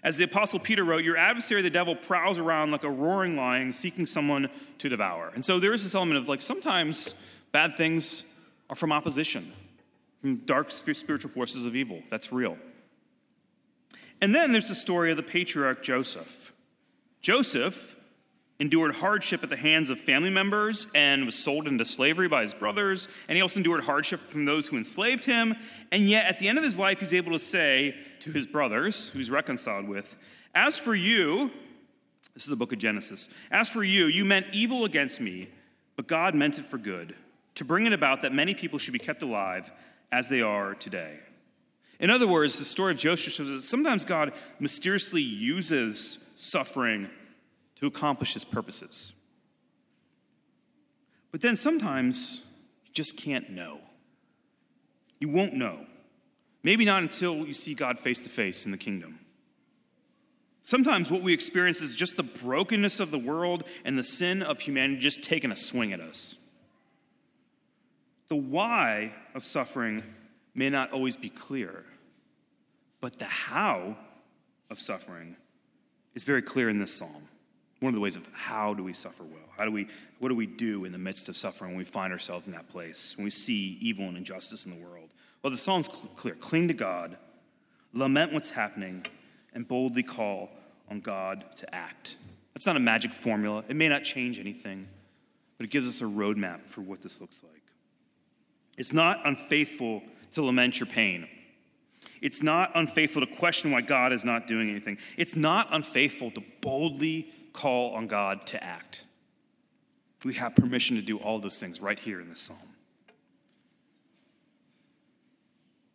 As 0.03 0.17
the 0.17 0.25
apostle 0.25 0.59
Peter 0.59 0.85
wrote, 0.85 1.05
your 1.05 1.17
adversary 1.17 1.63
the 1.63 1.71
devil 1.71 1.95
prowls 1.95 2.39
around 2.39 2.71
like 2.71 2.85
a 2.85 2.91
roaring 2.91 3.37
lion 3.37 3.73
seeking 3.73 4.07
someone 4.07 4.49
to 4.79 4.89
devour. 4.89 5.31
And 5.35 5.45
so 5.45 5.61
there 5.61 5.73
is 5.73 5.85
this 5.85 5.95
element 5.95 6.19
of 6.19 6.29
like 6.29 6.43
sometimes 6.43 7.15
bad 7.53 7.77
things 7.77 8.25
are 8.69 8.77
from 8.77 8.93
opposition, 8.93 9.53
dark 10.45 10.71
spiritual 10.71 11.31
forces 11.31 11.65
of 11.65 11.75
evil. 11.75 12.03
That's 12.11 12.33
real. 12.33 12.59
And 14.21 14.35
then 14.35 14.53
there's 14.53 14.69
the 14.69 14.75
story 14.75 15.11
of 15.11 15.17
the 15.17 15.23
patriarch 15.23 15.83
Joseph. 15.83 16.53
Joseph 17.21 17.97
endured 18.59 18.97
hardship 18.97 19.43
at 19.43 19.49
the 19.49 19.57
hands 19.57 19.89
of 19.89 19.99
family 19.99 20.29
members 20.29 20.87
and 20.95 21.25
was 21.25 21.35
sold 21.35 21.67
into 21.67 21.85
slavery 21.85 22.29
by 22.29 22.43
his 22.43 22.53
brothers. 22.53 23.09
And 23.27 23.37
he 23.37 23.43
also 23.43 23.59
endured 23.59 23.85
hardship 23.85 24.21
from 24.29 24.45
those 24.45 24.67
who 24.67 24.77
enslaved 24.77 25.25
him. 25.25 25.57
And 25.91 26.09
yet, 26.09 26.27
at 26.27 26.39
the 26.39 26.49
end 26.49 26.59
of 26.59 26.65
his 26.65 26.79
life, 26.79 27.01
he's 27.01 27.15
able 27.15 27.33
to 27.33 27.39
say 27.39 27.97
to 28.21 28.31
his 28.31 28.47
brothers, 28.47 29.09
who 29.09 29.19
he's 29.19 29.31
reconciled 29.31 29.89
with, 29.89 30.17
As 30.55 30.77
for 30.77 30.95
you, 30.95 31.51
this 32.35 32.43
is 32.43 32.51
the 32.51 32.57
book 32.57 32.73
of 32.73 32.79
Genesis, 32.79 33.29
as 33.51 33.69
for 33.69 33.83
you, 33.83 34.07
you 34.07 34.25
meant 34.27 34.47
evil 34.53 34.85
against 34.85 35.21
me, 35.21 35.49
but 35.97 36.07
God 36.07 36.35
meant 36.35 36.59
it 36.59 36.67
for 36.67 36.79
good, 36.79 37.15
to 37.55 37.65
bring 37.65 37.87
it 37.87 37.93
about 37.93 38.23
that 38.23 38.33
many 38.33 38.55
people 38.55 38.79
should 38.79 38.93
be 38.93 38.99
kept 38.99 39.23
alive 39.23 39.73
as 40.13 40.29
they 40.29 40.41
are 40.41 40.75
today. 40.75 41.19
In 41.99 42.11
other 42.11 42.27
words, 42.27 42.59
the 42.59 42.65
story 42.65 42.93
of 42.93 42.99
Joseph 42.99 43.35
shows 43.35 43.49
that 43.49 43.63
sometimes 43.63 44.05
God 44.05 44.33
mysteriously 44.59 45.23
uses 45.23 46.19
suffering 46.37 47.11
to 47.77 47.87
accomplish 47.87 48.35
his 48.35 48.45
purposes. 48.45 49.13
But 51.31 51.43
then 51.43 51.57
sometimes 51.57 52.43
you 52.85 52.93
just 52.93 53.17
can't 53.17 53.51
know. 53.51 53.81
You 55.19 55.29
won't 55.29 55.55
know. 55.55 55.87
Maybe 56.63 56.85
not 56.85 57.03
until 57.03 57.47
you 57.47 57.55
see 57.55 57.75
God 57.75 57.99
face 57.99 58.21
to 58.21 58.31
face 58.31 58.65
in 58.65 58.73
the 58.73 58.79
kingdom. 58.79 59.21
Sometimes 60.63 61.11
what 61.11 61.23
we 61.23 61.33
experience 61.33 61.81
is 61.81 61.95
just 61.95 62.17
the 62.17 62.23
brokenness 62.23 63.01
of 63.01 63.11
the 63.11 63.19
world 63.19 63.65
and 63.85 63.99
the 63.99 64.03
sin 64.03 64.43
of 64.43 64.61
humanity 64.61 65.01
just 65.01 65.23
taking 65.23 65.51
a 65.51 65.57
swing 65.57 65.93
at 65.93 66.01
us. 66.01 66.37
The 68.31 68.37
why 68.37 69.13
of 69.35 69.45
suffering 69.45 70.03
may 70.55 70.71
not 70.71 70.93
always 70.93 71.17
be 71.17 71.29
clear, 71.29 71.85
but 73.01 73.19
the 73.19 73.27
how 73.27 73.97
of 74.71 74.79
suffering 74.79 75.37
is 76.15 76.25
very 76.25 76.41
clear 76.41 76.69
in 76.71 76.79
this 76.79 76.95
psalm 76.95 77.29
one 77.81 77.89
of 77.89 77.95
the 77.95 78.01
ways 78.01 78.17
of 78.17 78.29
how 78.33 78.75
do 78.75 78.85
we 78.85 78.93
suffer 78.93 79.25
well? 79.25 79.49
How 79.57 79.65
do 79.65 79.73
we, 79.73 79.89
what 80.19 80.29
do 80.29 80.35
we 80.35 80.47
do 80.47 80.85
in 80.85 80.93
the 80.93 80.99
midst 80.99 81.29
of 81.29 81.37
suffering 81.37 81.71
when 81.71 81.79
we 81.79 81.85
find 81.85 82.13
ourselves 82.13 82.47
in 82.47 82.53
that 82.53 82.69
place, 82.69 83.17
when 83.17 83.25
we 83.25 83.31
see 83.31 83.79
evil 83.81 84.07
and 84.07 84.17
injustice 84.17 84.67
in 84.67 84.71
the 84.71 84.87
world? 84.87 85.09
Well, 85.43 85.51
the 85.51 85.59
psalm's 85.59 85.89
clear 85.89 86.35
cling 86.35 86.69
to 86.69 86.75
God, 86.75 87.17
lament 87.95 88.33
what's 88.33 88.51
happening, 88.51 89.07
and 89.55 89.67
boldly 89.67 90.03
call 90.03 90.51
on 90.91 91.01
God 91.01 91.45
to 91.57 91.75
act. 91.75 92.17
That's 92.53 92.67
not 92.67 92.77
a 92.77 92.81
magic 92.81 93.15
formula. 93.15 93.65
It 93.67 93.77
may 93.77 93.89
not 93.89 94.05
change 94.05 94.39
anything, 94.39 94.87
but 95.57 95.65
it 95.65 95.71
gives 95.71 95.89
us 95.89 96.03
a 96.03 96.05
roadmap 96.05 96.69
for 96.69 96.83
what 96.83 97.01
this 97.01 97.21
looks 97.21 97.43
like. 97.43 97.60
It's 98.77 98.93
not 98.93 99.21
unfaithful 99.27 100.03
to 100.33 100.43
lament 100.43 100.81
your 100.81 100.87
pain. 100.87 101.29
It's 102.21 102.43
not 102.43 102.73
unfaithful 102.75 103.25
to 103.25 103.35
question 103.35 103.71
why 103.71 103.81
God 103.81 104.13
is 104.13 104.25
not 104.25 104.47
doing 104.47 104.71
anything. 104.71 104.99
It's 105.17 105.37
not 105.37 105.69
unfaithful 105.71 106.31
to 106.33 106.43
boldly 106.61 107.33
call 107.53 107.95
on 107.95 108.07
God 108.07 108.47
to 108.49 108.63
act. 108.63 109.05
We 110.25 110.35
have 110.35 110.55
permission 110.55 110.97
to 110.97 111.03
do 111.03 111.17
all 111.17 111.39
those 111.41 111.59
things 111.59 111.81
right 111.81 111.99
here 111.99 112.21
in 112.21 112.29
this 112.29 112.41
psalm. 112.41 112.59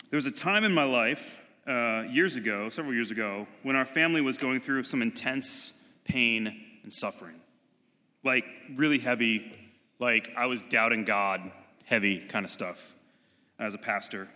There 0.10 0.18
was 0.18 0.26
a 0.26 0.32
time 0.32 0.64
in 0.64 0.74
my 0.74 0.84
life, 0.84 1.38
uh, 1.68 2.04
years 2.10 2.36
ago, 2.36 2.70
several 2.70 2.94
years 2.94 3.12
ago, 3.12 3.48
when 3.64 3.76
our 3.76 3.86
family 3.86 4.22
was 4.22 4.38
going 4.38 4.62
through 4.62 4.84
some 4.84 5.02
intense 5.02 5.74
pain 6.06 6.48
and 6.84 6.94
suffering. 6.94 7.36
Like 8.24 8.46
really 8.76 9.00
heavy, 9.00 9.52
like 10.00 10.30
I 10.38 10.46
was 10.48 10.64
doubting 10.64 11.06
God, 11.06 11.52
heavy 11.86 12.20
kind 12.20 12.46
of 12.46 12.52
stuff 12.52 12.94
as 13.60 13.74
a 13.74 13.78
pastor. 13.78 14.28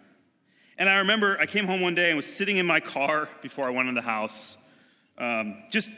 And 0.78 0.88
I 0.88 1.00
remember 1.00 1.38
I 1.40 1.46
came 1.46 1.66
home 1.66 1.82
one 1.82 1.94
day 1.94 2.10
and 2.10 2.16
was 2.16 2.26
sitting 2.26 2.58
in 2.58 2.66
my 2.66 2.80
car 2.80 3.28
before 3.42 3.66
I 3.66 3.70
went 3.72 3.90
in 3.90 3.96
the 3.96 4.02
house, 4.02 4.56
um, 5.18 5.62
just 5.70 5.90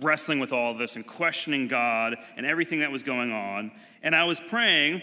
wrestling 0.00 0.38
with 0.38 0.52
all 0.52 0.74
this 0.74 0.96
and 0.96 1.06
questioning 1.06 1.68
God 1.68 2.16
and 2.36 2.46
everything 2.46 2.80
that 2.80 2.90
was 2.90 3.02
going 3.02 3.32
on. 3.32 3.72
And 4.02 4.14
I 4.14 4.24
was 4.24 4.40
praying, 4.40 5.02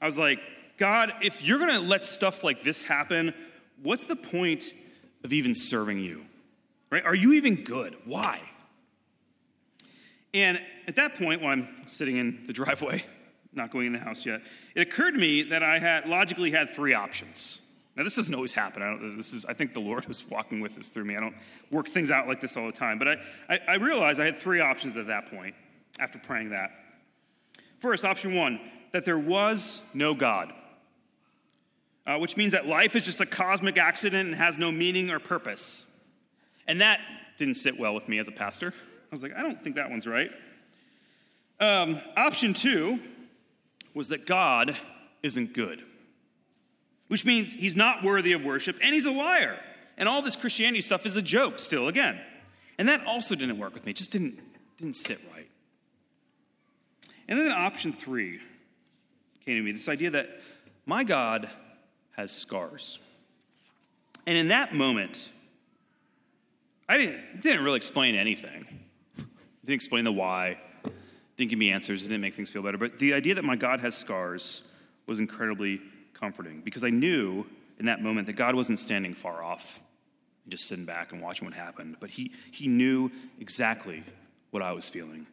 I 0.00 0.06
was 0.06 0.16
like, 0.16 0.40
God, 0.78 1.12
if 1.22 1.42
you're 1.42 1.58
going 1.58 1.74
to 1.74 1.80
let 1.80 2.06
stuff 2.06 2.44
like 2.44 2.62
this 2.62 2.82
happen, 2.82 3.34
what's 3.82 4.04
the 4.04 4.16
point 4.16 4.72
of 5.24 5.32
even 5.32 5.54
serving 5.54 5.98
you? 5.98 6.24
Right? 6.90 7.04
Are 7.04 7.14
you 7.14 7.34
even 7.34 7.64
good? 7.64 7.96
Why? 8.04 8.40
And 10.32 10.60
at 10.86 10.96
that 10.96 11.16
point, 11.16 11.42
when 11.42 11.50
I'm 11.50 11.68
sitting 11.88 12.16
in 12.16 12.44
the 12.46 12.52
driveway, 12.52 13.04
not 13.56 13.70
going 13.70 13.86
in 13.86 13.92
the 13.92 13.98
house 13.98 14.26
yet, 14.26 14.42
it 14.74 14.80
occurred 14.80 15.12
to 15.12 15.18
me 15.18 15.42
that 15.44 15.62
I 15.62 15.78
had 15.78 16.06
logically 16.06 16.50
had 16.50 16.70
three 16.70 16.94
options. 16.94 17.60
Now, 17.96 18.04
this 18.04 18.14
doesn't 18.14 18.34
always 18.34 18.52
happen. 18.52 18.82
I, 18.82 19.16
this 19.16 19.32
is, 19.32 19.46
I 19.46 19.54
think 19.54 19.72
the 19.72 19.80
Lord 19.80 20.04
was 20.08 20.28
walking 20.28 20.60
with 20.60 20.78
us 20.78 20.88
through 20.88 21.04
me. 21.04 21.16
I 21.16 21.20
don't 21.20 21.34
work 21.70 21.88
things 21.88 22.10
out 22.10 22.28
like 22.28 22.40
this 22.40 22.56
all 22.56 22.66
the 22.66 22.72
time. 22.72 22.98
But 22.98 23.08
I, 23.08 23.16
I, 23.48 23.58
I 23.68 23.74
realized 23.74 24.20
I 24.20 24.26
had 24.26 24.36
three 24.36 24.60
options 24.60 24.96
at 24.96 25.06
that 25.06 25.30
point 25.30 25.54
after 25.98 26.18
praying 26.18 26.50
that. 26.50 26.70
First, 27.78 28.04
option 28.04 28.34
one, 28.34 28.60
that 28.92 29.04
there 29.04 29.18
was 29.18 29.80
no 29.94 30.14
God, 30.14 30.52
uh, 32.06 32.18
which 32.18 32.36
means 32.36 32.52
that 32.52 32.66
life 32.66 32.94
is 32.96 33.04
just 33.04 33.20
a 33.20 33.26
cosmic 33.26 33.78
accident 33.78 34.28
and 34.28 34.36
has 34.36 34.58
no 34.58 34.70
meaning 34.70 35.10
or 35.10 35.18
purpose. 35.18 35.86
And 36.66 36.80
that 36.80 37.00
didn't 37.38 37.54
sit 37.54 37.78
well 37.78 37.94
with 37.94 38.08
me 38.08 38.18
as 38.18 38.28
a 38.28 38.32
pastor. 38.32 38.72
I 38.72 39.14
was 39.14 39.22
like, 39.22 39.34
I 39.34 39.42
don't 39.42 39.62
think 39.62 39.76
that 39.76 39.90
one's 39.90 40.06
right. 40.06 40.30
Um, 41.60 42.00
option 42.16 42.52
two 42.52 43.00
was 43.96 44.08
that 44.08 44.26
God 44.26 44.76
isn't 45.22 45.54
good 45.54 45.82
which 47.08 47.24
means 47.24 47.52
he's 47.52 47.76
not 47.76 48.02
worthy 48.02 48.32
of 48.32 48.42
worship 48.42 48.78
and 48.82 48.94
he's 48.94 49.06
a 49.06 49.10
liar. 49.10 49.58
And 49.96 50.08
all 50.08 50.22
this 50.22 50.36
Christianity 50.36 50.80
stuff 50.80 51.06
is 51.06 51.16
a 51.16 51.22
joke 51.22 51.58
still, 51.58 51.88
again. 51.88 52.20
And 52.78 52.88
that 52.88 53.06
also 53.06 53.34
didn't 53.34 53.58
work 53.58 53.74
with 53.74 53.86
me, 53.86 53.90
it 53.90 53.96
just 53.96 54.10
didn't, 54.10 54.38
didn't 54.78 54.96
sit 54.96 55.20
right. 55.32 55.48
And 57.28 57.38
then 57.38 57.50
option 57.50 57.92
three 57.92 58.40
came 59.44 59.56
to 59.56 59.62
me 59.62 59.72
this 59.72 59.88
idea 59.88 60.10
that 60.10 60.28
my 60.84 61.02
God 61.02 61.48
has 62.12 62.30
scars. 62.30 62.98
And 64.26 64.36
in 64.36 64.48
that 64.48 64.74
moment, 64.74 65.30
I 66.88 66.98
didn't, 66.98 67.40
didn't 67.40 67.64
really 67.64 67.76
explain 67.76 68.14
anything. 68.14 68.66
Didn't 69.64 69.74
explain 69.74 70.04
the 70.04 70.12
why, 70.12 70.58
didn't 71.36 71.50
give 71.50 71.58
me 71.58 71.70
answers, 71.70 72.02
it 72.02 72.08
didn't 72.08 72.22
make 72.22 72.34
things 72.34 72.50
feel 72.50 72.62
better. 72.62 72.78
But 72.78 72.98
the 72.98 73.12
idea 73.12 73.34
that 73.34 73.44
my 73.44 73.56
God 73.56 73.80
has 73.80 73.94
scars 73.94 74.62
was 75.06 75.18
incredibly 75.20 75.80
comforting 76.14 76.62
because 76.64 76.82
I 76.82 76.90
knew 76.90 77.46
in 77.78 77.86
that 77.86 78.02
moment 78.02 78.26
that 78.26 78.34
God 78.34 78.54
wasn't 78.54 78.80
standing 78.80 79.14
far 79.14 79.42
off 79.42 79.80
and 80.44 80.50
just 80.50 80.66
sitting 80.66 80.86
back 80.86 81.12
and 81.12 81.20
watching 81.20 81.46
what 81.46 81.54
happened, 81.54 81.96
but 82.00 82.10
He, 82.10 82.32
he 82.50 82.68
knew 82.68 83.10
exactly 83.38 84.02
what 84.50 84.62
I 84.62 84.72
was 84.72 84.88
feeling 84.88 85.26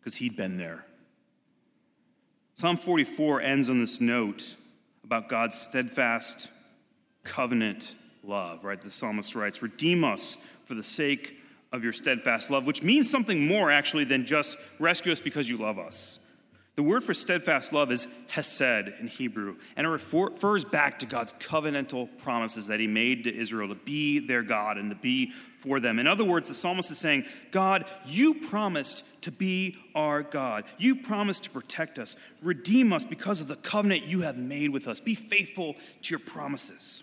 because 0.00 0.16
He'd 0.16 0.36
been 0.36 0.56
there. 0.56 0.84
Psalm 2.54 2.76
44 2.76 3.40
ends 3.40 3.70
on 3.70 3.80
this 3.80 4.00
note 4.00 4.56
about 5.04 5.28
God's 5.28 5.56
steadfast 5.56 6.50
covenant 7.24 7.94
love, 8.22 8.64
right? 8.64 8.80
The 8.80 8.90
psalmist 8.90 9.34
writes, 9.34 9.62
Redeem 9.62 10.04
us 10.04 10.36
for 10.64 10.74
the 10.74 10.82
sake 10.82 11.37
of 11.72 11.84
your 11.84 11.92
steadfast 11.92 12.50
love, 12.50 12.66
which 12.66 12.82
means 12.82 13.10
something 13.10 13.46
more 13.46 13.70
actually 13.70 14.04
than 14.04 14.26
just 14.26 14.56
rescue 14.78 15.12
us 15.12 15.20
because 15.20 15.48
you 15.48 15.56
love 15.56 15.78
us. 15.78 16.18
The 16.78 16.84
word 16.84 17.02
for 17.02 17.12
steadfast 17.12 17.72
love 17.72 17.90
is 17.90 18.06
hesed 18.28 18.60
in 19.00 19.08
Hebrew, 19.08 19.56
and 19.76 19.84
it 19.84 19.90
refers 19.90 20.64
back 20.64 21.00
to 21.00 21.06
God's 21.06 21.32
covenantal 21.32 22.08
promises 22.18 22.68
that 22.68 22.78
He 22.78 22.86
made 22.86 23.24
to 23.24 23.36
Israel 23.36 23.66
to 23.66 23.74
be 23.74 24.20
their 24.20 24.44
God 24.44 24.78
and 24.78 24.88
to 24.90 24.94
be 24.94 25.32
for 25.58 25.80
them. 25.80 25.98
In 25.98 26.06
other 26.06 26.24
words, 26.24 26.46
the 26.46 26.54
psalmist 26.54 26.88
is 26.92 26.98
saying, 26.98 27.24
God, 27.50 27.84
you 28.06 28.34
promised 28.34 29.02
to 29.22 29.32
be 29.32 29.76
our 29.96 30.22
God. 30.22 30.66
You 30.78 30.94
promised 30.94 31.42
to 31.42 31.50
protect 31.50 31.98
us, 31.98 32.14
redeem 32.42 32.92
us 32.92 33.04
because 33.04 33.40
of 33.40 33.48
the 33.48 33.56
covenant 33.56 34.04
you 34.04 34.20
have 34.20 34.38
made 34.38 34.70
with 34.70 34.86
us. 34.86 35.00
Be 35.00 35.16
faithful 35.16 35.74
to 36.02 36.10
your 36.10 36.20
promises. 36.20 37.02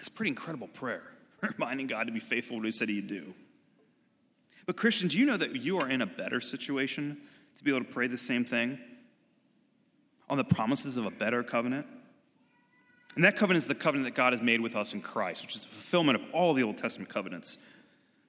It's 0.00 0.08
pretty 0.08 0.30
incredible 0.30 0.68
prayer, 0.68 1.02
reminding 1.54 1.86
God 1.86 2.06
to 2.06 2.12
be 2.12 2.20
faithful 2.20 2.56
to 2.56 2.60
what 2.60 2.66
He 2.66 2.70
said 2.70 2.88
He'd 2.88 3.06
do. 3.06 3.34
But, 4.66 4.76
Christians, 4.76 5.12
do 5.12 5.20
you 5.20 5.26
know 5.26 5.36
that 5.36 5.54
you 5.56 5.78
are 5.78 5.88
in 5.88 6.02
a 6.02 6.06
better 6.06 6.40
situation 6.40 7.18
to 7.58 7.64
be 7.64 7.70
able 7.70 7.84
to 7.84 7.92
pray 7.92 8.08
the 8.08 8.18
same 8.18 8.44
thing? 8.44 8.78
on 10.28 10.38
the 10.38 10.44
promises 10.44 10.96
of 10.96 11.06
a 11.06 11.10
better 11.10 11.42
covenant. 11.42 11.86
And 13.14 13.24
that 13.24 13.36
covenant 13.36 13.64
is 13.64 13.68
the 13.68 13.74
covenant 13.74 14.06
that 14.06 14.16
God 14.16 14.32
has 14.32 14.42
made 14.42 14.60
with 14.60 14.76
us 14.76 14.92
in 14.92 15.00
Christ, 15.00 15.42
which 15.42 15.56
is 15.56 15.62
the 15.62 15.68
fulfillment 15.68 16.16
of 16.16 16.34
all 16.34 16.52
the 16.52 16.62
Old 16.62 16.76
Testament 16.76 17.08
covenants. 17.08 17.58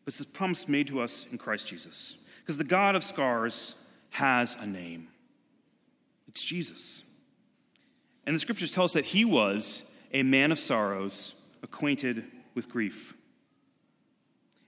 But 0.05 0.13
it's 0.13 0.19
the 0.19 0.25
promise 0.25 0.67
made 0.67 0.87
to 0.87 1.01
us 1.01 1.27
in 1.31 1.37
Christ 1.37 1.67
Jesus. 1.67 2.15
Because 2.39 2.57
the 2.57 2.63
God 2.63 2.95
of 2.95 3.03
scars 3.03 3.75
has 4.11 4.55
a 4.59 4.65
name 4.65 5.09
it's 6.27 6.43
Jesus. 6.43 7.03
And 8.25 8.35
the 8.35 8.39
scriptures 8.39 8.71
tell 8.71 8.83
us 8.83 8.93
that 8.93 9.05
he 9.05 9.23
was 9.23 9.83
a 10.13 10.23
man 10.23 10.51
of 10.51 10.59
sorrows, 10.59 11.35
acquainted 11.63 12.25
with 12.57 12.67
grief. 12.67 13.13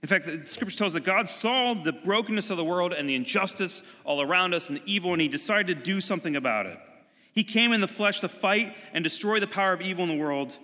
In 0.02 0.08
fact, 0.08 0.26
the 0.26 0.42
scripture 0.46 0.78
tells 0.78 0.94
that 0.94 1.04
God 1.04 1.28
saw 1.28 1.74
the 1.74 1.92
brokenness 1.92 2.50
of 2.50 2.56
the 2.56 2.64
world 2.64 2.94
and 2.94 3.10
the 3.10 3.16
injustice 3.16 3.84
all 4.06 4.22
around 4.22 4.54
us 4.54 4.70
and 4.70 4.78
the 4.78 4.84
evil, 4.86 5.12
and 5.12 5.22
he 5.22 5.28
decided 5.28 5.78
to 5.78 5.84
do 5.84 6.00
something 6.00 6.38
about 6.38 6.66
it. 6.66 6.80
He 7.34 7.44
came 7.44 7.74
in 7.74 7.82
the 7.82 7.88
flesh 7.88 8.22
to 8.22 8.30
fight 8.30 8.76
and 8.94 9.04
destroy 9.04 9.42
the 9.42 9.48
power 9.48 9.74
of 9.74 9.82
evil 9.82 10.04
in 10.04 10.10
the 10.10 10.18
world, 10.18 10.58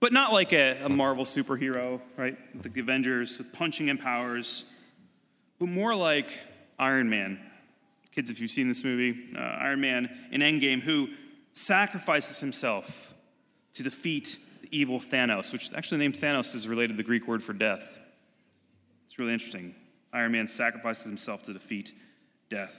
but 0.00 0.12
not 0.12 0.32
like 0.32 0.52
a, 0.52 0.82
a 0.82 0.88
Marvel 0.88 1.24
superhero, 1.24 2.00
right? 2.16 2.36
Like 2.54 2.72
the 2.72 2.80
Avengers 2.80 3.38
with 3.38 3.52
punching 3.52 3.88
and 3.88 4.00
powers, 4.00 4.64
but 5.60 5.68
more 5.68 5.94
like 5.94 6.36
Iron 6.78 7.08
Man. 7.08 7.38
Kids, 8.12 8.30
if 8.30 8.40
you've 8.40 8.50
seen 8.50 8.68
this 8.68 8.82
movie, 8.82 9.30
uh, 9.36 9.40
Iron 9.40 9.80
Man 9.80 10.10
in 10.32 10.40
Endgame, 10.40 10.80
who 10.80 11.08
sacrifices 11.52 12.40
himself 12.40 13.14
to 13.74 13.82
defeat 13.82 14.36
evil 14.74 14.98
Thanos, 14.98 15.52
which 15.52 15.70
actually 15.74 15.98
named 15.98 16.18
Thanos 16.18 16.54
is 16.54 16.66
related 16.66 16.94
to 16.94 16.96
the 16.96 17.02
Greek 17.02 17.28
word 17.28 17.42
for 17.42 17.52
death. 17.52 17.98
It's 19.06 19.18
really 19.18 19.32
interesting. 19.32 19.74
Iron 20.12 20.32
Man 20.32 20.48
sacrifices 20.48 21.04
himself 21.04 21.42
to 21.44 21.52
defeat 21.52 21.92
death. 22.48 22.76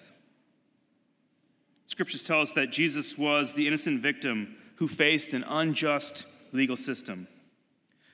Scriptures 1.87 2.23
tell 2.23 2.41
us 2.41 2.51
that 2.51 2.71
Jesus 2.71 3.17
was 3.17 3.53
the 3.53 3.67
innocent 3.67 4.01
victim 4.01 4.55
who 4.75 4.87
faced 4.87 5.33
an 5.33 5.43
unjust 5.43 6.25
legal 6.51 6.75
system, 6.75 7.27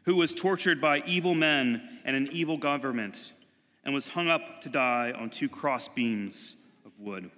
who 0.06 0.16
was 0.16 0.34
tortured 0.34 0.80
by 0.80 1.00
evil 1.06 1.34
men 1.34 1.82
and 2.06 2.16
an 2.16 2.30
evil 2.32 2.58
government, 2.58 3.34
and 3.84 3.94
was 3.94 4.10
hung 4.10 4.28
up 4.28 4.62
to 4.62 4.70
die 4.70 5.12
on 5.18 5.30
two 5.30 5.50
cross 5.50 5.88
beams 5.88 6.56
of 6.86 6.92
wood. 7.00 7.32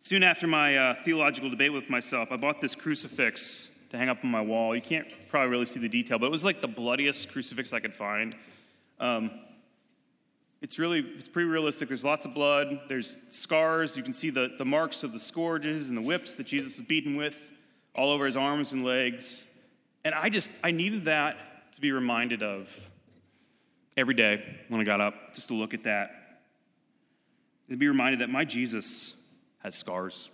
Soon 0.00 0.22
after 0.22 0.46
my 0.46 0.76
uh, 0.76 0.94
theological 1.04 1.50
debate 1.50 1.72
with 1.72 1.90
myself, 1.90 2.30
I 2.30 2.36
bought 2.36 2.60
this 2.60 2.74
crucifix 2.74 3.70
to 3.96 4.00
hang 4.00 4.08
up 4.08 4.22
on 4.22 4.30
my 4.30 4.40
wall. 4.40 4.74
You 4.74 4.82
can't 4.82 5.06
probably 5.28 5.50
really 5.50 5.66
see 5.66 5.80
the 5.80 5.88
detail, 5.88 6.18
but 6.18 6.26
it 6.26 6.32
was 6.32 6.44
like 6.44 6.60
the 6.60 6.68
bloodiest 6.68 7.30
crucifix 7.30 7.72
I 7.72 7.80
could 7.80 7.94
find. 7.94 8.34
Um, 9.00 9.30
it's 10.62 10.78
really 10.78 11.00
it's 11.00 11.28
pretty 11.28 11.48
realistic. 11.48 11.88
There's 11.88 12.04
lots 12.04 12.24
of 12.24 12.34
blood. 12.34 12.80
There's 12.88 13.18
scars. 13.30 13.96
You 13.96 14.02
can 14.02 14.12
see 14.12 14.30
the, 14.30 14.52
the 14.58 14.64
marks 14.64 15.02
of 15.02 15.12
the 15.12 15.20
scourges 15.20 15.88
and 15.88 15.96
the 15.96 16.02
whips 16.02 16.34
that 16.34 16.46
Jesus 16.46 16.78
was 16.78 16.86
beaten 16.86 17.16
with 17.16 17.36
all 17.94 18.10
over 18.10 18.26
his 18.26 18.36
arms 18.36 18.72
and 18.72 18.84
legs. 18.84 19.46
And 20.04 20.14
I 20.14 20.28
just 20.28 20.50
I 20.64 20.70
needed 20.70 21.04
that 21.06 21.36
to 21.74 21.80
be 21.80 21.92
reminded 21.92 22.42
of 22.42 22.68
every 23.96 24.14
day 24.14 24.42
when 24.68 24.80
I 24.80 24.84
got 24.84 25.00
up, 25.00 25.34
just 25.34 25.48
to 25.48 25.54
look 25.54 25.74
at 25.74 25.84
that. 25.84 26.10
And 27.68 27.78
be 27.78 27.88
reminded 27.88 28.20
that 28.20 28.30
my 28.30 28.44
Jesus 28.44 29.14
has 29.58 29.74
scars. 29.74 30.30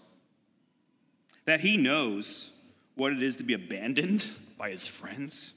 That 1.46 1.60
he 1.60 1.76
knows 1.76 2.51
what 2.94 3.12
it 3.12 3.22
is 3.22 3.36
to 3.36 3.42
be 3.42 3.54
abandoned 3.54 4.28
by 4.58 4.70
his 4.70 4.86
friends 4.86 5.54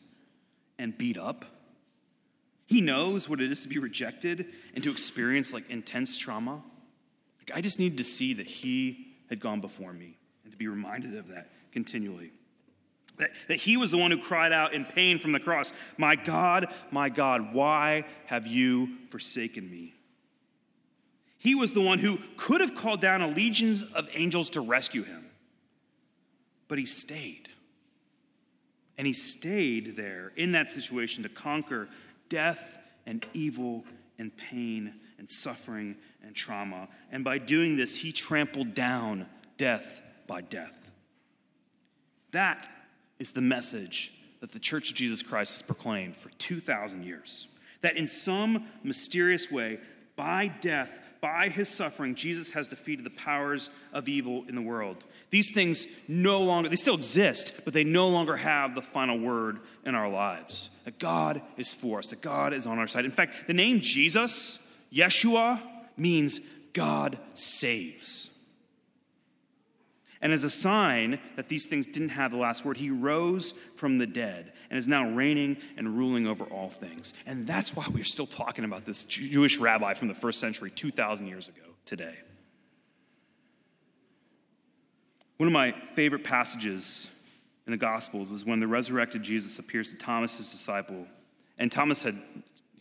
and 0.78 0.98
beat 0.98 1.18
up. 1.18 1.46
He 2.68 2.82
knows 2.82 3.30
what 3.30 3.42
it 3.42 3.52
is 3.52 3.62
to 3.62 3.68
be 3.68 3.78
rejected 3.78 4.48
and 4.74 4.84
to 4.84 4.92
experience 4.92 5.54
like 5.54 5.70
intense 5.70 6.18
trauma. 6.18 6.64
Like, 7.40 7.58
I 7.58 7.62
just 7.62 7.80
needed 7.80 7.98
to 8.00 8.04
see 8.04 8.34
that 8.34 8.48
he 8.48 9.14
had 9.30 9.40
gone 9.40 9.62
before 9.62 9.94
me 9.94 10.18
and 10.44 10.52
to 10.52 10.58
be 10.58 10.68
reminded 10.68 11.16
of 11.16 11.28
that 11.30 11.50
continually. 11.72 12.32
That, 13.18 13.32
that 13.48 13.58
he 13.58 13.78
was 13.78 13.92
the 13.92 13.98
one 13.98 14.12
who 14.12 14.18
cried 14.18 14.52
out 14.52 14.74
in 14.74 14.84
pain 14.84 15.20
from 15.20 15.32
the 15.32 15.40
cross, 15.40 15.72
My 15.98 16.16
God, 16.16 16.68
my 16.92 17.10
God, 17.10 17.54
why 17.54 18.06
have 18.26 18.46
you 18.46 18.98
forsaken 19.10 19.70
me? 19.70 19.94
He 21.38 21.56
was 21.56 21.72
the 21.72 21.82
one 21.82 22.00
who 22.00 22.18
could 22.38 22.62
have 22.62 22.76
called 22.76 23.02
down 23.02 23.22
a 23.22 23.28
legions 23.28 23.84
of 23.84 24.08
angels 24.14 24.50
to 24.52 24.62
rescue 24.62 25.04
him, 25.04 25.25
but 26.68 26.78
he 26.78 26.86
stayed. 26.86 27.50
And 28.98 29.06
he 29.06 29.14
stayed 29.14 29.96
there 29.96 30.32
in 30.36 30.54
that 30.54 30.70
situation 30.70 31.24
to 31.24 31.30
conquer 31.30 31.90
death 32.30 32.80
and 33.06 33.26
evil 33.34 33.84
and 34.18 34.36
pain 34.36 34.94
and 35.18 35.30
suffering 35.30 35.96
and 36.24 36.36
trauma. 36.36 36.88
And 37.12 37.24
by 37.24 37.38
doing 37.38 37.76
this, 37.76 37.98
he 37.98 38.12
trampled 38.12 38.74
down 38.74 39.28
death 39.58 40.02
by 40.28 40.42
death. 40.42 40.92
That 42.32 42.68
is 43.20 43.32
the 43.32 43.42
message 43.42 44.14
that 44.42 44.52
the 44.52 44.60
Church 44.60 44.92
of 44.92 44.96
Jesus 44.96 45.22
Christ 45.22 45.54
has 45.54 45.62
proclaimed 45.62 46.16
for 46.18 46.30
2,000 46.38 47.04
years. 47.04 47.48
That 47.82 47.98
in 47.98 48.08
some 48.08 48.68
mysterious 48.84 49.52
way, 49.52 49.80
by 50.16 50.48
death, 50.62 51.00
by 51.22 51.50
his 51.50 51.70
suffering, 51.70 52.14
Jesus 52.16 52.52
has 52.52 52.68
defeated 52.68 53.04
the 53.04 53.10
powers 53.10 53.70
of 53.92 54.08
evil 54.08 54.46
in 54.48 54.56
the 54.56 54.62
world. 54.62 55.06
These 55.32 55.52
things 55.54 55.88
no 56.08 56.42
longer, 56.42 56.70
they 56.70 56.76
still 56.76 56.96
exist, 56.96 57.54
but 57.64 57.74
they 57.74 57.84
no 57.84 58.10
longer 58.10 58.38
have 58.38 58.76
the 58.76 58.82
final 58.82 59.18
word 59.18 59.60
in 59.86 59.96
our 59.96 60.10
lives. 60.10 60.70
That 60.84 61.00
God 61.00 61.42
is 61.58 61.74
for 61.74 62.00
us, 62.00 62.10
that 62.10 62.22
God 62.22 62.54
is 62.54 62.68
on 62.68 62.78
our 62.78 62.88
side. 62.88 63.06
In 63.06 63.12
fact, 63.12 63.48
the 63.48 63.54
name 63.54 63.82
Jesus, 63.82 64.60
Yeshua, 64.94 65.62
means 65.98 66.40
God 66.74 67.18
saves. 67.34 68.30
And 70.26 70.34
as 70.34 70.44
a 70.44 70.50
sign 70.50 71.20
that 71.36 71.50
these 71.50 71.68
things 71.68 71.86
didn't 71.86 72.10
have 72.10 72.32
the 72.32 72.38
last 72.38 72.66
word, 72.66 72.78
he 72.78 72.90
rose 72.90 73.54
from 73.76 74.00
the 74.00 74.08
dead 74.08 74.54
and 74.72 74.80
is 74.80 74.88
now 74.88 75.08
reigning 75.08 75.58
and 75.78 75.96
ruling 75.96 76.26
over 76.26 76.46
all 76.46 76.68
things. 76.68 77.14
And 77.28 77.46
that's 77.46 77.76
why 77.76 77.86
we're 77.94 78.04
still 78.06 78.26
talking 78.26 78.66
about 78.66 78.86
this 78.86 79.04
Jewish 79.04 79.60
rabbi 79.60 79.94
from 79.94 80.08
the 80.08 80.16
first 80.16 80.40
century, 80.40 80.72
2,000 80.72 81.28
years 81.28 81.48
ago, 81.48 81.62
today. 81.86 82.16
One 85.38 85.46
of 85.46 85.54
my 85.54 85.76
favorite 85.94 86.24
passages 86.24 87.08
in 87.68 87.72
the 87.72 87.78
Gospels 87.78 88.32
is 88.32 88.44
when 88.44 88.60
the 88.60 88.68
resurrected 88.68 89.22
Jesus 89.22 89.60
appears 89.60 89.92
to 89.92 89.96
Thomas, 89.96 90.40
his 90.40 90.50
disciple. 90.50 91.06
And 91.60 91.72
Thomas 91.72 92.02
had, 92.02 92.20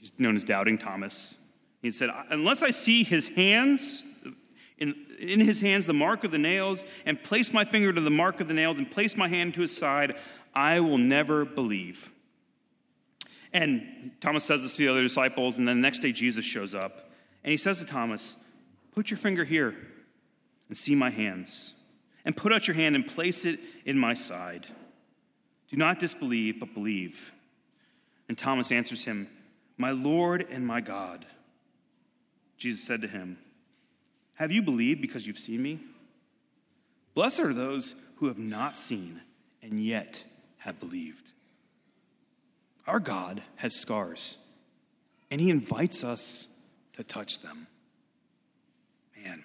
he's 0.00 0.12
known 0.16 0.34
as 0.34 0.44
Doubting 0.44 0.78
Thomas. 0.78 1.36
He 1.82 1.90
said, 1.90 2.08
Unless 2.30 2.62
I 2.62 2.70
see 2.70 3.04
his 3.04 3.28
hands, 3.28 4.02
in, 4.78 4.94
in 5.18 5.40
his 5.40 5.60
hands 5.60 5.86
the 5.86 5.94
mark 5.94 6.24
of 6.24 6.30
the 6.30 6.38
nails, 6.38 6.84
and 7.06 7.22
place 7.22 7.52
my 7.52 7.64
finger 7.64 7.92
to 7.92 8.00
the 8.00 8.10
mark 8.10 8.40
of 8.40 8.48
the 8.48 8.54
nails, 8.54 8.78
and 8.78 8.90
place 8.90 9.16
my 9.16 9.28
hand 9.28 9.54
to 9.54 9.60
his 9.60 9.76
side, 9.76 10.16
I 10.54 10.80
will 10.80 10.98
never 10.98 11.44
believe. 11.44 12.10
And 13.52 14.10
Thomas 14.20 14.44
says 14.44 14.62
this 14.62 14.72
to 14.74 14.78
the 14.82 14.88
other 14.88 15.02
disciples, 15.02 15.58
and 15.58 15.68
then 15.68 15.76
the 15.76 15.82
next 15.82 16.00
day 16.00 16.12
Jesus 16.12 16.44
shows 16.44 16.74
up, 16.74 17.10
and 17.44 17.50
he 17.50 17.56
says 17.56 17.78
to 17.78 17.84
Thomas, 17.84 18.36
Put 18.92 19.10
your 19.10 19.18
finger 19.18 19.44
here 19.44 19.74
and 20.68 20.76
see 20.76 20.94
my 20.94 21.10
hands, 21.10 21.74
and 22.24 22.36
put 22.36 22.52
out 22.52 22.66
your 22.66 22.74
hand 22.74 22.94
and 22.96 23.06
place 23.06 23.44
it 23.44 23.60
in 23.84 23.98
my 23.98 24.14
side. 24.14 24.66
Do 25.70 25.76
not 25.76 25.98
disbelieve, 25.98 26.60
but 26.60 26.74
believe. 26.74 27.32
And 28.28 28.36
Thomas 28.36 28.72
answers 28.72 29.04
him, 29.04 29.28
My 29.76 29.90
Lord 29.90 30.46
and 30.50 30.66
my 30.66 30.80
God. 30.80 31.26
Jesus 32.56 32.84
said 32.84 33.02
to 33.02 33.08
him, 33.08 33.38
have 34.34 34.52
you 34.52 34.62
believed 34.62 35.00
because 35.00 35.26
you've 35.26 35.38
seen 35.38 35.62
me? 35.62 35.80
Blessed 37.14 37.40
are 37.40 37.54
those 37.54 37.94
who 38.16 38.26
have 38.26 38.38
not 38.38 38.76
seen 38.76 39.20
and 39.62 39.84
yet 39.84 40.24
have 40.58 40.80
believed. 40.80 41.28
Our 42.86 43.00
God 43.00 43.42
has 43.56 43.76
scars, 43.76 44.36
and 45.30 45.40
He 45.40 45.50
invites 45.50 46.04
us 46.04 46.48
to 46.94 47.02
touch 47.02 47.40
them. 47.40 47.66
Man, 49.16 49.44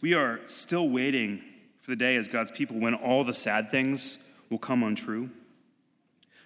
we 0.00 0.14
are 0.14 0.40
still 0.46 0.88
waiting 0.88 1.42
for 1.80 1.90
the 1.90 1.96
day 1.96 2.16
as 2.16 2.28
God's 2.28 2.50
people 2.50 2.78
when 2.78 2.94
all 2.94 3.24
the 3.24 3.34
sad 3.34 3.70
things 3.70 4.18
will 4.48 4.58
come 4.58 4.82
untrue. 4.82 5.30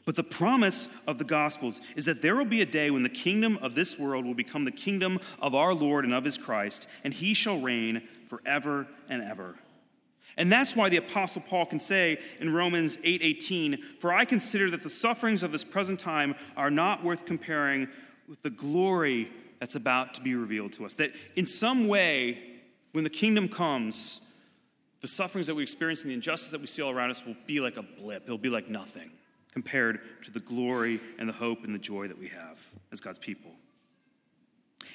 But 0.05 0.17
the 0.17 0.25
promise 0.25 0.89
of 1.07 1.19
the 1.19 1.25
Gospels 1.25 1.81
is 1.95 2.07
that 2.07 2.23
there 2.23 2.35
will 2.35 2.45
be 2.45 2.61
a 2.61 2.67
day 2.67 2.91
when 2.91 3.03
the 3.05 3.09
kingdom 3.09 3.59
of 3.63 3.75
this 3.75 3.99
world 3.99 4.25
will 4.25 4.35
become 4.35 4.65
the 4.65 4.73
kingdom 4.73 5.21
of 5.41 5.55
our 5.55 5.73
Lord 5.75 6.05
and 6.05 6.13
of 6.13 6.25
his 6.25 6.39
Christ, 6.39 6.89
and 7.05 7.15
he 7.15 7.35
shall 7.35 7.61
reign 7.61 8.03
forever 8.29 8.89
and 9.09 9.23
ever. 9.23 9.57
And 10.37 10.51
that's 10.51 10.75
why 10.75 10.89
the 10.89 10.97
apostle 10.97 11.43
Paul 11.43 11.67
can 11.67 11.79
say 11.79 12.19
in 12.41 12.53
Romans 12.53 12.99
8:18, 13.05 13.79
"For 14.01 14.13
I 14.13 14.25
consider 14.25 14.71
that 14.71 14.83
the 14.83 14.89
sufferings 14.89 15.43
of 15.43 15.53
this 15.53 15.63
present 15.63 16.01
time 16.01 16.35
are 16.57 16.71
not 16.71 17.05
worth 17.05 17.27
comparing 17.27 17.89
with 18.27 18.43
the 18.43 18.51
glory 18.51 19.31
that's 19.61 19.75
about 19.75 20.15
to 20.15 20.21
be 20.21 20.35
revealed 20.35 20.73
to 20.73 20.87
us." 20.87 20.95
That 20.95 21.15
in 21.37 21.47
some 21.47 21.87
way 21.87 22.39
when 22.93 23.05
the 23.05 23.11
kingdom 23.11 23.49
comes, 23.49 24.21
the 25.01 25.09
sufferings 25.09 25.47
that 25.49 25.55
we 25.55 25.63
experience 25.63 26.03
and 26.03 26.11
the 26.11 26.15
injustice 26.15 26.51
that 26.51 26.61
we 26.61 26.67
see 26.67 26.81
all 26.81 26.91
around 26.91 27.11
us 27.11 27.25
will 27.27 27.37
be 27.47 27.61
like 27.61 27.77
a 27.77 27.83
blip. 27.83 28.25
It'll 28.25 28.39
be 28.39 28.49
like 28.49 28.69
nothing 28.69 29.11
compared 29.53 30.01
to 30.25 30.31
the 30.31 30.41
glory 30.41 31.01
and 31.19 31.29
the 31.29 31.33
hope 31.33 31.65
and 31.65 31.75
the 31.75 31.79
joy 31.79 32.09
that 32.09 32.19
we 32.19 32.29
have 32.29 32.59
as 32.91 33.01
God's 33.01 33.19
people. 33.19 33.51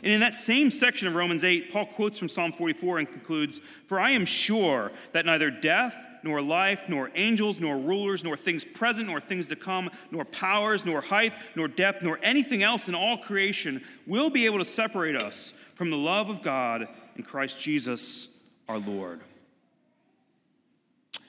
And 0.04 0.12
in 0.12 0.20
that 0.20 0.36
same 0.36 0.70
section 0.70 1.08
of 1.08 1.16
Romans 1.16 1.44
8, 1.44 1.72
Paul 1.72 1.86
quotes 1.86 2.20
from 2.20 2.30
Psalm 2.30 2.52
44 2.52 3.00
and 3.00 3.08
concludes 3.08 3.62
For 3.88 4.00
I 4.00 4.12
am 4.12 4.26
sure 4.26 4.92
that 5.14 5.26
neither 5.26 5.50
death, 5.50 5.96
nor 6.24 6.42
life, 6.42 6.84
nor 6.88 7.10
angels, 7.16 7.60
nor 7.60 7.78
rulers, 7.78 8.24
nor 8.24 8.38
things 8.38 8.64
present, 8.64 9.08
nor 9.08 9.20
things 9.20 9.48
to 9.48 9.56
come, 9.56 9.90
nor 10.12 10.26
powers, 10.26 10.86
nor 10.86 11.02
height, 11.02 11.34
nor 11.56 11.68
depth, 11.68 12.04
nor 12.04 12.20
anything 12.22 12.64
else 12.64 12.88
in 12.88 12.96
all 12.96 13.18
creation 13.18 13.84
will 14.06 14.30
be 14.30 14.46
able 14.46 14.60
to 14.60 14.66
separate 14.66 15.16
us 15.16 15.54
from 15.76 15.90
the 15.90 15.98
love 15.98 16.30
of 16.30 16.44
God 16.44 16.88
in 17.16 17.24
Christ 17.24 17.60
Jesus 17.60 18.28
our 18.68 18.78
Lord. 18.78 19.22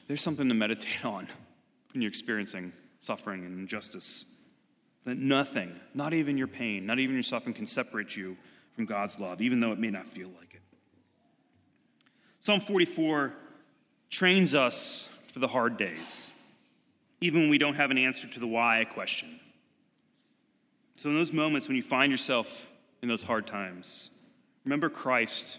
There's 0.09 0.23
something 0.23 0.49
to 0.49 0.55
meditate 0.55 1.05
on 1.05 1.29
when 1.93 2.03
you're 2.03 2.11
experiencing 2.11 2.73
suffering 3.01 3.45
and 3.45 3.59
injustice. 3.59 4.25
That 5.05 5.17
nothing, 5.17 5.79
not 5.95 6.13
even 6.13 6.37
your 6.37 6.49
pain, 6.49 6.85
not 6.87 6.99
even 6.99 7.15
your 7.15 7.23
suffering, 7.23 7.55
can 7.55 7.67
separate 7.67 8.17
you 8.17 8.37
from 8.75 8.85
God's 8.85 9.19
love, 9.19 9.41
even 9.41 9.61
though 9.61 9.73
it 9.73 9.79
may 9.79 9.91
not 9.91 10.07
feel 10.07 10.29
like 10.29 10.55
it. 10.55 10.63
Psalm 12.41 12.61
44 12.61 13.33
trains 14.11 14.55
us 14.55 15.09
for 15.33 15.39
the 15.39 15.49
hard 15.49 15.77
days, 15.77 16.31
even 17.21 17.43
when 17.43 17.51
we 17.51 17.59
don't 17.59 17.75
have 17.75 17.91
an 17.91 17.99
answer 17.99 18.27
to 18.27 18.41
the 18.41 18.47
why 18.47 18.85
question. 18.93 19.41
So, 20.97 21.09
in 21.11 21.15
those 21.15 21.33
moments 21.33 21.69
when 21.69 21.77
you 21.77 21.83
find 21.83 22.11
yourself 22.11 22.69
in 23.03 23.09
those 23.09 23.23
hard 23.23 23.47
times, 23.47 24.11
remember 24.65 24.89
Christ, 24.89 25.59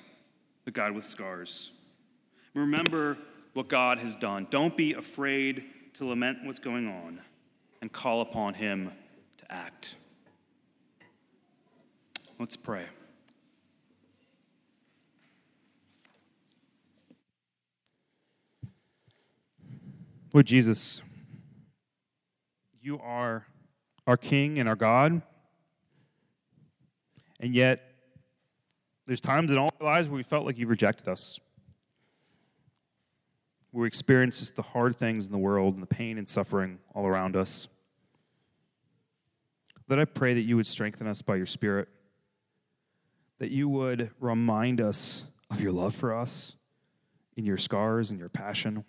the 0.66 0.72
God 0.72 0.92
with 0.92 1.06
scars. 1.06 1.72
Remember 2.54 3.18
what 3.54 3.68
God 3.68 4.00
has 4.00 4.16
done. 4.16 4.48
Don't 4.50 4.76
be 4.76 4.94
afraid 4.94 5.64
to 6.00 6.06
lament 6.06 6.38
what's 6.46 6.62
going 6.62 6.88
on 6.88 7.20
and 7.82 7.92
call 7.92 8.22
upon 8.22 8.54
Him 8.54 8.90
to 9.38 9.52
act. 9.52 9.96
Let's 12.40 12.56
pray. 12.56 12.86
Lord 20.34 20.46
Jesus, 20.46 21.02
you 22.82 22.98
are 23.00 23.46
our 24.08 24.16
King 24.16 24.58
and 24.58 24.70
our 24.70 24.78
God. 24.78 25.22
And 27.42 27.54
yet, 27.54 27.82
there's 29.06 29.20
times 29.20 29.52
in 29.52 29.58
all 29.58 29.70
our 29.82 29.86
lives 29.86 30.08
where 30.08 30.16
we 30.16 30.24
felt 30.24 30.46
like 30.46 30.58
you've 30.58 30.70
rejected 30.70 31.10
us. 31.10 31.42
We 33.72 33.86
experience 33.88 34.40
just 34.40 34.56
the 34.56 34.62
hard 34.62 34.96
things 34.96 35.26
in 35.26 35.32
the 35.32 35.38
world 35.38 35.76
and 35.76 35.84
the 35.84 35.88
pain 35.88 36.18
and 36.18 36.28
suffering 36.28 36.80
all 36.96 37.06
around 37.06 37.36
us. 37.36 37.68
Lord, 39.88 40.02
I 40.02 40.06
pray 40.06 40.34
that 40.34 40.42
you 40.42 40.56
would 40.56 40.68
strengthen 40.68 41.08
us 41.08 41.22
by 41.22 41.36
your 41.36 41.46
Spirit, 41.46 41.88
that 43.40 43.52
you 43.52 43.70
would 43.70 44.12
remind 44.20 44.82
us 44.82 45.26
of 45.50 45.62
your 45.62 45.72
love 45.72 45.96
for 45.96 46.14
us 46.14 46.56
in 47.36 47.46
your 47.46 47.58
scars 47.58 48.12
and 48.12 48.20
your 48.20 48.30
passion. 48.30 48.86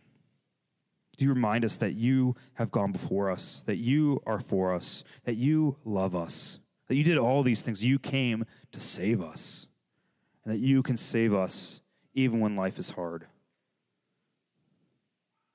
Do 1.17 1.25
you 1.25 1.33
remind 1.33 1.65
us 1.65 1.77
that 1.79 1.95
you 1.95 2.35
have 2.55 2.71
gone 2.71 2.93
before 2.93 3.31
us, 3.31 3.63
that 3.67 3.77
you 3.77 4.23
are 4.27 4.41
for 4.41 4.75
us, 4.75 5.05
that 5.25 5.37
you 5.37 5.77
love 5.85 6.15
us, 6.15 6.59
that 6.89 6.97
you 6.97 7.05
did 7.05 7.19
all 7.19 7.43
these 7.43 7.63
things. 7.63 7.85
You 7.85 7.99
came 7.99 8.45
to 8.73 8.81
save 8.81 9.23
us, 9.23 9.69
and 10.45 10.53
that 10.53 10.59
you 10.59 10.83
can 10.83 10.97
save 10.97 11.33
us 11.33 11.81
even 12.15 12.41
when 12.41 12.57
life 12.57 12.79
is 12.79 12.91
hard. 12.91 13.27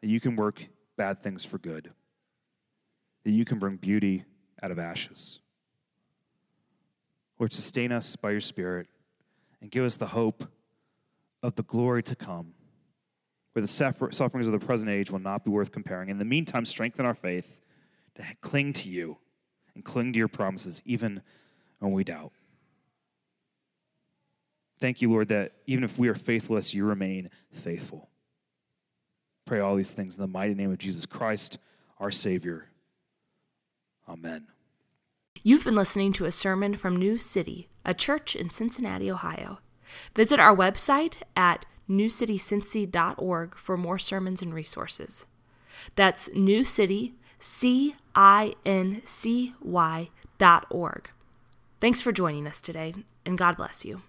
That 0.06 0.12
you 0.12 0.20
can 0.20 0.36
work 0.36 0.68
bad 0.98 1.20
things 1.20 1.46
for 1.46 1.58
good, 1.58 1.92
that 3.24 3.32
you 3.32 3.44
can 3.44 3.58
bring 3.58 3.78
beauty 3.78 4.24
out 4.62 4.70
of 4.70 4.78
ashes. 4.78 5.40
Lord, 7.40 7.52
sustain 7.52 7.92
us 7.92 8.16
by 8.16 8.30
your 8.30 8.40
Spirit 8.40 8.86
and 9.62 9.72
give 9.72 9.84
us 9.84 9.96
the 9.96 10.06
hope 10.06 10.48
of 11.42 11.56
the 11.56 11.64
glory 11.64 12.04
to 12.04 12.16
come 12.16 12.54
where 13.54 13.64
the 13.64 13.68
sufferings 13.68 14.46
of 14.46 14.52
the 14.52 14.64
present 14.64 14.92
age 14.92 15.10
will 15.10 15.18
not 15.18 15.44
be 15.44 15.50
worth 15.50 15.72
comparing. 15.72 16.10
In 16.10 16.20
the 16.20 16.24
meantime, 16.24 16.66
strengthen 16.66 17.04
our 17.04 17.16
faith 17.16 17.60
to 18.14 18.24
cling 18.42 18.74
to 18.74 18.90
you 18.90 19.18
and 19.74 19.84
cling 19.84 20.14
to 20.14 20.20
your 20.20 20.28
promises, 20.28 20.84
even 20.86 21.24
when 21.80 21.94
we 21.94 22.04
doubt. 22.04 22.32
Thank 24.80 25.02
you, 25.02 25.10
Lord, 25.10 25.30
that 25.30 25.54
even 25.66 25.84
if 25.84 25.98
we 25.98 26.10
are 26.10 26.16
faithless, 26.16 26.76
you 26.76 26.86
remain 26.86 27.32
faithful. 27.52 28.12
Pray 29.46 29.60
all 29.60 29.76
these 29.76 29.94
things 29.94 30.16
in 30.16 30.22
the 30.22 30.28
mighty 30.28 30.56
name 30.56 30.72
of 30.72 30.80
Jesus 30.80 31.06
Christ, 31.06 31.60
our 32.00 32.10
Savior. 32.10 32.70
Amen. 34.10 34.48
You've 35.44 35.64
been 35.64 35.76
listening 35.76 36.14
to 36.14 36.26
a 36.26 36.32
sermon 36.32 36.76
from 36.76 36.96
New 36.96 37.20
City, 37.20 37.70
a 37.86 37.94
church 37.94 38.36
in 38.36 38.50
Cincinnati, 38.50 39.12
Ohio. 39.12 39.60
Visit 40.16 40.40
our 40.40 40.56
website 40.56 41.18
at 41.36 41.66
newcitycincy.org 41.88 43.56
for 43.56 43.78
more 43.78 44.00
sermons 44.00 44.42
and 44.42 44.54
resources. 44.54 45.26
That's 45.96 46.34
New 46.34 46.64
City, 46.64 47.14
C 47.38 47.96
I 48.16 48.56
N 48.66 49.04
C 49.06 49.54
Y 49.62 50.10
dot 50.40 50.66
org. 50.72 51.12
Thanks 51.80 52.02
for 52.02 52.12
joining 52.12 52.48
us 52.48 52.60
today, 52.60 52.96
and 53.26 53.38
God 53.38 53.58
bless 53.58 53.86
you. 53.86 54.02